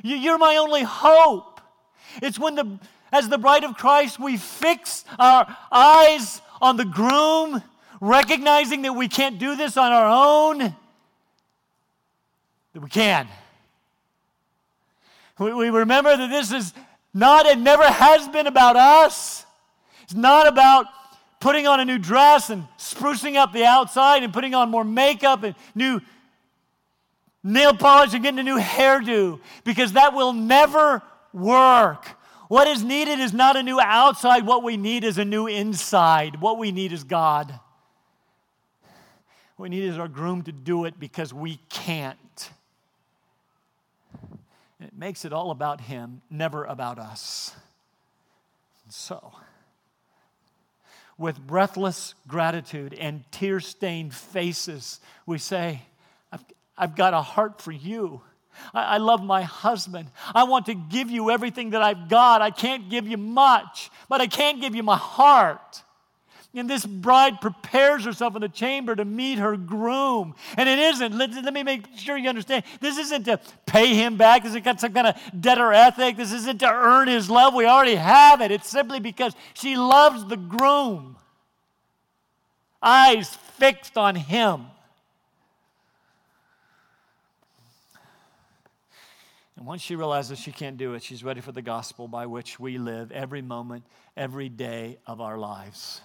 You're 0.03 0.37
my 0.37 0.55
only 0.55 0.83
hope. 0.83 1.59
It's 2.21 2.39
when 2.39 2.55
the, 2.55 2.79
as 3.11 3.27
the 3.27 3.37
bride 3.37 3.63
of 3.63 3.75
Christ, 3.75 4.19
we 4.19 4.37
fix 4.37 5.03
our 5.19 5.55
eyes 5.71 6.41
on 6.61 6.77
the 6.77 6.85
groom, 6.85 7.61
recognizing 8.01 8.81
that 8.83 8.93
we 8.93 9.07
can't 9.07 9.39
do 9.39 9.55
this 9.55 9.77
on 9.77 9.91
our 9.91 10.07
own, 10.07 10.59
that 12.73 12.81
we 12.81 12.89
can. 12.89 13.27
We, 15.37 15.53
we 15.53 15.69
remember 15.69 16.15
that 16.15 16.29
this 16.29 16.51
is 16.51 16.73
not 17.13 17.47
and 17.47 17.63
never 17.63 17.83
has 17.83 18.27
been 18.27 18.47
about 18.47 18.75
us. 18.75 19.45
It's 20.03 20.13
not 20.13 20.47
about 20.47 20.85
putting 21.39 21.65
on 21.65 21.79
a 21.79 21.85
new 21.85 21.97
dress 21.97 22.49
and 22.49 22.67
sprucing 22.77 23.35
up 23.35 23.53
the 23.53 23.63
outside 23.63 24.23
and 24.23 24.33
putting 24.33 24.53
on 24.53 24.69
more 24.69 24.83
makeup 24.83 25.43
and 25.43 25.55
new 25.73 26.01
nail 27.43 27.73
polish 27.73 28.13
and 28.13 28.23
getting 28.23 28.39
a 28.39 28.43
new 28.43 28.59
hairdo 28.59 29.39
because 29.63 29.93
that 29.93 30.13
will 30.13 30.33
never 30.33 31.01
work. 31.31 32.07
What 32.49 32.67
is 32.67 32.83
needed 32.83 33.19
is 33.19 33.31
not 33.31 33.55
a 33.55 33.63
new 33.63 33.79
outside, 33.79 34.45
what 34.45 34.63
we 34.63 34.75
need 34.75 35.03
is 35.03 35.19
a 35.19 35.23
new 35.23 35.45
inside. 35.45 36.41
What 36.41 36.57
we 36.57 36.71
need 36.71 36.91
is 36.91 37.03
God. 37.03 37.47
What 39.55 39.63
we 39.63 39.69
need 39.69 39.83
is 39.83 39.99
our 39.99 40.07
groom 40.07 40.41
to 40.43 40.51
do 40.51 40.85
it 40.85 40.99
because 40.99 41.31
we 41.31 41.59
can't. 41.69 42.49
It 44.81 44.97
makes 44.97 45.25
it 45.25 45.31
all 45.31 45.51
about 45.51 45.79
Him, 45.81 46.23
never 46.31 46.65
about 46.65 46.97
us. 46.97 47.53
So, 48.89 49.33
with 51.19 51.39
breathless 51.39 52.15
gratitude 52.27 52.95
and 52.95 53.23
tear 53.31 53.59
stained 53.59 54.15
faces, 54.15 54.99
we 55.27 55.37
say, 55.37 55.83
I've, 56.31 56.43
I've, 56.75 56.95
got 56.95 57.13
a 57.13 57.21
heart 57.21 57.61
for 57.61 57.71
you. 57.71 58.21
I, 58.73 58.83
I 58.83 58.97
love 58.97 59.23
my 59.23 59.41
husband. 59.43 60.09
I 60.33 60.43
want 60.43 60.65
to 60.67 60.73
give 60.73 61.09
you 61.09 61.29
everything 61.29 61.71
that 61.71 61.81
I've 61.81 62.09
got. 62.09 62.41
I 62.41 62.51
can't 62.51 62.89
give 62.89 63.07
you 63.07 63.17
much, 63.17 63.89
but 64.07 64.21
I 64.21 64.27
can't 64.27 64.61
give 64.61 64.75
you 64.75 64.83
my 64.83 64.97
heart. 64.97 65.83
And 66.55 66.67
this 66.67 66.83
bride 66.83 67.41
prepares 67.41 68.05
herself 68.05 68.35
in 68.35 68.41
the 68.41 68.49
chamber 68.49 68.95
to 68.95 69.05
meet 69.05 69.37
her 69.37 69.55
groom. 69.55 70.33
And 70.57 70.67
it 70.67 70.79
isn't, 70.79 71.15
let, 71.15 71.31
let, 71.31 71.53
me 71.53 71.61
make 71.61 71.85
sure 71.95 72.17
you 72.17 72.27
understand, 72.27 72.63
this 72.81 72.97
isn't 72.97 73.25
to 73.25 73.39
pay 73.67 73.93
him 73.93 74.17
back. 74.17 74.43
This 74.43 74.55
isn't 74.55 74.79
some 74.79 74.93
kind 74.93 75.07
of 75.07 75.15
debtor 75.39 75.71
ethic. 75.71 76.17
This 76.17 76.31
isn't 76.31 76.59
to 76.59 76.71
earn 76.71 77.07
his 77.07 77.29
love. 77.29 77.53
We 77.53 77.65
already 77.65 77.95
have 77.95 78.41
it. 78.41 78.49
It's 78.49 78.67
simply 78.67 78.99
because 78.99 79.35
she 79.53 79.77
loves 79.77 80.25
the 80.25 80.37
groom. 80.37 81.17
Eyes 82.81 83.35
fixed 83.57 83.95
on 83.95 84.15
him. 84.15 84.65
And 89.59 89.67
once 89.67 89.81
she 89.81 89.97
realizes 89.97 90.39
she 90.39 90.53
can't 90.53 90.77
do 90.77 90.93
it, 90.93 91.03
she's 91.03 91.21
ready 91.21 91.41
for 91.41 91.51
the 91.51 91.61
gospel 91.61 92.07
by 92.07 92.27
which 92.27 92.61
we 92.61 92.77
live 92.77 93.11
every 93.11 93.41
moment, 93.41 93.83
every 94.15 94.47
day 94.47 94.99
of 95.05 95.19
our 95.19 95.37
lives. 95.37 95.99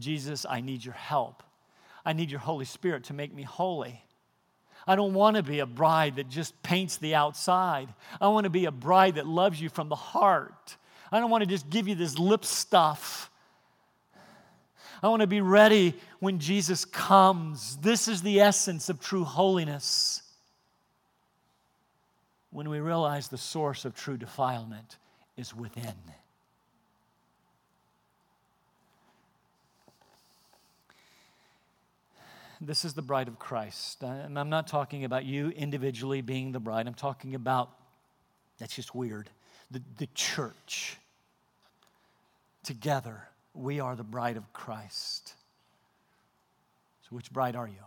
Jesus, 0.00 0.44
I 0.50 0.62
need 0.62 0.84
your 0.84 0.94
help. 0.94 1.44
I 2.04 2.12
need 2.12 2.28
your 2.28 2.40
Holy 2.40 2.64
Spirit 2.64 3.04
to 3.04 3.14
make 3.14 3.32
me 3.32 3.44
holy. 3.44 4.02
I 4.84 4.96
don't 4.96 5.14
want 5.14 5.36
to 5.36 5.44
be 5.44 5.60
a 5.60 5.66
bride 5.66 6.16
that 6.16 6.28
just 6.28 6.60
paints 6.64 6.96
the 6.96 7.14
outside. 7.14 7.88
I 8.20 8.26
want 8.28 8.44
to 8.44 8.50
be 8.50 8.64
a 8.64 8.72
bride 8.72 9.14
that 9.14 9.28
loves 9.28 9.60
you 9.60 9.68
from 9.68 9.88
the 9.88 9.94
heart. 9.94 10.76
I 11.12 11.20
don't 11.20 11.30
want 11.30 11.44
to 11.44 11.48
just 11.48 11.70
give 11.70 11.86
you 11.86 11.94
this 11.94 12.18
lip 12.18 12.44
stuff. 12.44 13.30
I 15.04 15.06
want 15.06 15.20
to 15.20 15.28
be 15.28 15.40
ready 15.40 15.94
when 16.18 16.40
Jesus 16.40 16.84
comes. 16.84 17.76
This 17.76 18.08
is 18.08 18.22
the 18.22 18.40
essence 18.40 18.88
of 18.88 18.98
true 18.98 19.22
holiness. 19.22 20.24
When 22.50 22.70
we 22.70 22.80
realize 22.80 23.28
the 23.28 23.38
source 23.38 23.84
of 23.84 23.94
true 23.94 24.16
defilement 24.16 24.96
is 25.36 25.54
within. 25.54 25.94
This 32.60 32.84
is 32.84 32.94
the 32.94 33.02
bride 33.02 33.28
of 33.28 33.38
Christ. 33.38 34.02
And 34.02 34.38
I'm 34.38 34.50
not 34.50 34.66
talking 34.66 35.04
about 35.04 35.24
you 35.24 35.50
individually 35.50 36.22
being 36.22 36.52
the 36.52 36.58
bride. 36.58 36.86
I'm 36.86 36.94
talking 36.94 37.34
about 37.34 37.70
That's 38.58 38.74
just 38.74 38.94
weird. 38.94 39.30
The, 39.70 39.82
the 39.98 40.08
church, 40.14 40.96
together, 42.64 43.28
we 43.54 43.80
are 43.80 43.94
the 43.94 44.02
bride 44.02 44.36
of 44.36 44.52
Christ. 44.52 45.34
So, 47.02 47.14
which 47.14 47.30
bride 47.30 47.54
are 47.54 47.68
you? 47.68 47.84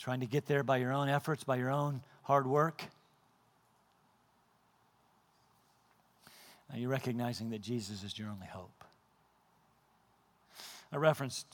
Trying 0.00 0.20
to 0.20 0.26
get 0.26 0.46
there 0.46 0.62
by 0.62 0.78
your 0.78 0.92
own 0.92 1.10
efforts, 1.10 1.44
by 1.44 1.56
your 1.56 1.70
own 1.70 2.00
hard 2.22 2.46
work? 2.46 2.82
Are 6.72 6.78
you 6.78 6.88
recognizing 6.88 7.50
that 7.50 7.60
Jesus 7.60 8.02
is 8.02 8.18
your 8.18 8.30
only 8.30 8.46
hope? 8.46 8.82
I 10.90 10.96
referenced 10.96 11.46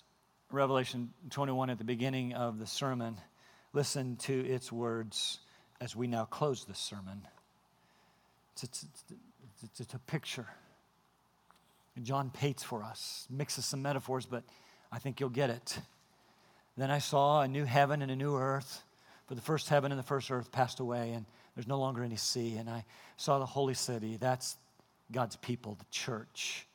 Revelation 0.52 1.12
21 1.30 1.70
at 1.70 1.78
the 1.78 1.84
beginning 1.84 2.34
of 2.34 2.60
the 2.60 2.68
sermon. 2.68 3.16
Listen 3.72 4.14
to 4.18 4.46
its 4.46 4.70
words 4.70 5.40
as 5.80 5.96
we 5.96 6.06
now 6.06 6.24
close 6.24 6.64
this 6.64 6.78
sermon. 6.78 7.26
It's, 8.52 8.62
it's, 8.62 8.86
it's, 9.64 9.80
it's 9.80 9.94
a 9.94 9.98
picture. 9.98 10.46
John 12.00 12.30
paints 12.30 12.62
for 12.62 12.84
us, 12.84 13.26
mixes 13.28 13.64
some 13.64 13.82
metaphors, 13.82 14.24
but 14.24 14.44
I 14.92 15.00
think 15.00 15.18
you'll 15.18 15.30
get 15.30 15.50
it. 15.50 15.80
Then 16.76 16.90
I 16.90 16.98
saw 16.98 17.40
a 17.40 17.48
new 17.48 17.64
heaven 17.64 18.02
and 18.02 18.10
a 18.10 18.16
new 18.16 18.36
earth, 18.36 18.82
for 19.26 19.34
the 19.34 19.40
first 19.40 19.68
heaven 19.68 19.92
and 19.92 19.98
the 19.98 20.04
first 20.04 20.30
earth 20.30 20.52
passed 20.52 20.78
away, 20.78 21.12
and 21.12 21.24
there's 21.54 21.66
no 21.66 21.78
longer 21.78 22.02
any 22.02 22.16
sea. 22.16 22.56
And 22.56 22.68
I 22.68 22.84
saw 23.16 23.38
the 23.38 23.46
holy 23.46 23.74
city. 23.74 24.18
That's 24.18 24.56
God's 25.10 25.36
people, 25.36 25.74
the 25.74 25.86
church. 25.90 26.66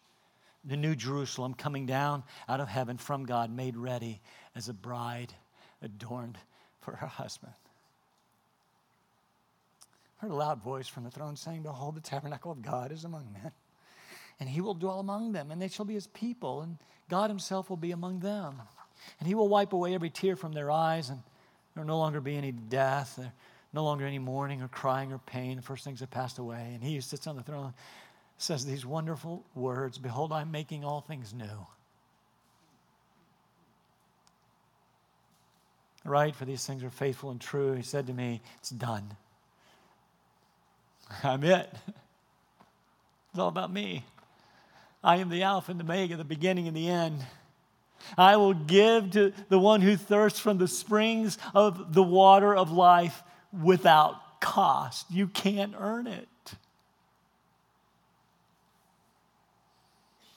The 0.64 0.78
new 0.78 0.96
Jerusalem 0.96 1.54
coming 1.54 1.86
down 1.86 2.24
out 2.48 2.60
of 2.60 2.68
heaven 2.68 2.98
from 2.98 3.26
God, 3.26 3.52
made 3.52 3.78
ready 3.78 4.22
as 4.56 4.70
a 4.70 4.74
bride 4.74 5.34
adorned 5.82 6.38
for 6.82 6.96
her 6.96 7.08
husband. 7.08 7.54
I 10.20 10.26
heard 10.26 10.32
a 10.32 10.36
loud 10.36 10.62
voice 10.62 10.88
from 10.88 11.04
the 11.04 11.12
throne 11.12 11.36
saying, 11.36 11.64
Behold, 11.64 11.96
the 11.96 12.02
tabernacle 12.02 12.52
of 12.52 12.62
God 12.62 12.92
is 12.92 13.06
among 13.06 13.34
men, 13.34 13.52
and 14.40 14.48
he 14.48 14.62
will 14.62 14.76
dwell 14.76 15.00
among 15.00 15.32
them, 15.32 15.50
and 15.52 15.62
they 15.62 15.68
shall 15.68 15.86
be 15.86 15.96
his 15.96 16.08
people, 16.08 16.62
and 16.62 16.78
God 17.10 17.30
himself 17.30 17.70
will 17.70 17.78
be 17.78 17.92
among 17.92 18.20
them. 18.20 18.62
And 19.20 19.28
he 19.28 19.36
will 19.36 19.48
wipe 19.48 19.74
away 19.74 19.94
every 19.94 20.10
tear 20.10 20.36
from 20.36 20.54
their 20.54 20.72
eyes, 20.72 21.10
and 21.10 21.20
there 21.74 21.84
will 21.84 21.88
no 21.88 21.98
longer 21.98 22.22
be 22.22 22.36
any 22.36 22.52
death, 22.52 23.20
no 23.74 23.84
longer 23.84 24.06
any 24.06 24.20
mourning 24.20 24.62
or 24.62 24.68
crying 24.68 25.12
or 25.12 25.18
pain. 25.20 25.56
The 25.56 25.62
first 25.62 25.84
things 25.84 26.00
have 26.02 26.12
passed 26.12 26.38
away. 26.38 26.72
And 26.74 26.84
he 26.84 26.96
who 26.96 27.02
sits 27.02 27.28
on 27.28 27.36
the 27.36 27.44
throne 27.44 27.74
says 28.38 28.66
these 28.66 28.86
wonderful 28.86 29.44
words 29.56 29.98
Behold, 29.98 30.32
I'm 30.32 30.52
making 30.52 30.84
all 30.84 31.02
things 31.02 31.34
new. 31.34 31.68
Right? 36.04 36.36
For 36.36 36.46
these 36.46 36.66
things 36.66 36.84
are 36.84 36.90
faithful 36.90 37.30
and 37.30 37.40
true. 37.40 37.74
He 37.74 37.84
said 37.84 38.08
to 38.08 38.14
me, 38.14 38.42
It's 38.58 38.72
done. 38.72 39.16
I'm 41.24 41.44
it. 41.44 41.70
It's 43.30 43.40
all 43.40 43.48
about 43.48 43.72
me. 43.72 44.04
I 45.04 45.18
am 45.18 45.30
the 45.30 45.44
Alpha 45.44 45.72
and 45.72 45.80
the 45.80 45.84
Omega, 45.84 46.18
the 46.18 46.24
beginning 46.24 46.68
and 46.68 46.76
the 46.76 46.90
end. 46.90 47.26
I 48.18 48.38
will 48.38 48.54
give 48.54 49.12
to 49.12 49.34
the 49.50 49.60
one 49.60 49.82
who 49.82 49.96
thirsts 49.96 50.40
from 50.40 50.58
the 50.58 50.68
springs 50.68 51.38
of 51.54 51.94
the 51.94 52.04
water 52.04 52.56
of 52.56 52.72
life 52.72 53.24
without 53.52 54.40
cost. 54.40 55.06
You 55.10 55.28
can't 55.28 55.74
earn 55.78 56.08
it. 56.08 56.28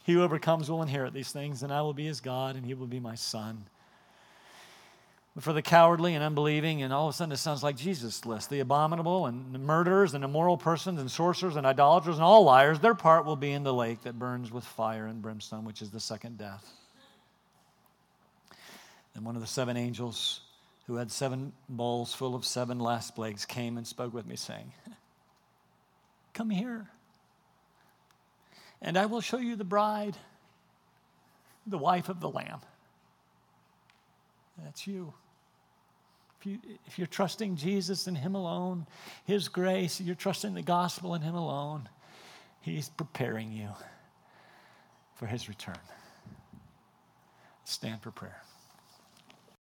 He 0.05 0.13
who 0.13 0.23
overcomes 0.23 0.71
will 0.71 0.83
inherit 0.83 1.15
these 1.15 1.33
things, 1.33 1.63
and 1.63 1.73
I 1.73 1.81
will 1.81 1.95
be 1.95 2.05
his 2.05 2.21
God, 2.21 2.57
and 2.57 2.65
he 2.65 2.75
will 2.75 2.87
be 2.87 3.01
my 3.01 3.15
son. 3.15 3.65
But 5.35 5.43
for 5.43 5.53
the 5.53 5.63
cowardly 5.63 6.15
and 6.15 6.23
unbelieving, 6.23 6.83
and 6.83 6.93
all 6.93 7.09
of 7.09 7.15
a 7.15 7.17
sudden 7.17 7.33
it 7.33 7.39
sounds 7.39 7.63
like 7.63 7.77
Jesus' 7.77 8.25
list 8.27 8.51
the 8.51 8.61
abominable, 8.61 9.27
and 9.27 9.55
the 9.55 9.59
murderers, 9.59 10.13
and 10.13 10.23
immoral 10.23 10.59
persons, 10.59 11.01
and 11.01 11.11
sorcerers, 11.11 11.57
and 11.57 11.67
idolaters, 11.67 12.17
and 12.17 12.23
all 12.23 12.45
liars, 12.45 12.81
their 12.81 12.95
part 12.95 13.25
will 13.25 13.35
be 13.35 13.51
in 13.51 13.63
the 13.65 13.73
lake 13.73 14.03
that 14.03 14.19
burns 14.19 14.53
with 14.53 14.63
fire 14.63 15.07
and 15.07 15.23
brimstone, 15.23 15.65
which 15.65 15.81
is 15.81 15.91
the 15.91 15.99
second 15.99 16.37
death. 16.37 16.71
And 19.15 19.25
one 19.25 19.37
of 19.37 19.43
the 19.43 19.49
seven 19.49 19.77
angels 19.77 20.41
who 20.87 20.97
had 20.97 21.11
seven 21.11 21.53
bowls 21.69 22.13
full 22.13 22.35
of 22.35 22.45
seven 22.45 22.79
last 22.79 23.15
plagues 23.15 23.45
came 23.45 23.79
and 23.79 23.87
spoke 23.87 24.13
with 24.13 24.27
me, 24.27 24.37
saying, 24.37 24.73
Come 26.35 26.51
here 26.51 26.89
and 28.85 28.99
I 28.99 29.07
will 29.07 29.23
show 29.23 29.39
you 29.39 29.57
the 29.57 29.65
bride, 29.65 30.17
the 31.67 31.79
wife 31.79 32.11
of 32.11 32.21
the 32.21 32.29
Lamb. 32.29 32.61
That's 34.63 34.87
you. 34.87 35.15
If, 36.39 36.47
you. 36.47 36.59
if 36.87 36.99
you're 36.99 37.07
trusting 37.07 37.57
Jesus 37.57 38.07
and 38.07 38.17
Him 38.17 38.35
alone, 38.35 38.87
His 39.25 39.49
grace, 39.49 40.01
you're 40.01 40.15
trusting 40.15 40.53
the 40.53 40.63
gospel 40.63 41.15
and 41.15 41.25
Him 41.25 41.35
alone, 41.35 41.89
He's 42.61 42.91
preparing 42.91 43.51
you 43.51 43.71
for 45.15 45.27
His 45.27 45.49
return. 45.49 45.79
Stand 47.65 48.03
for 48.03 48.11
prayer. 48.11 48.43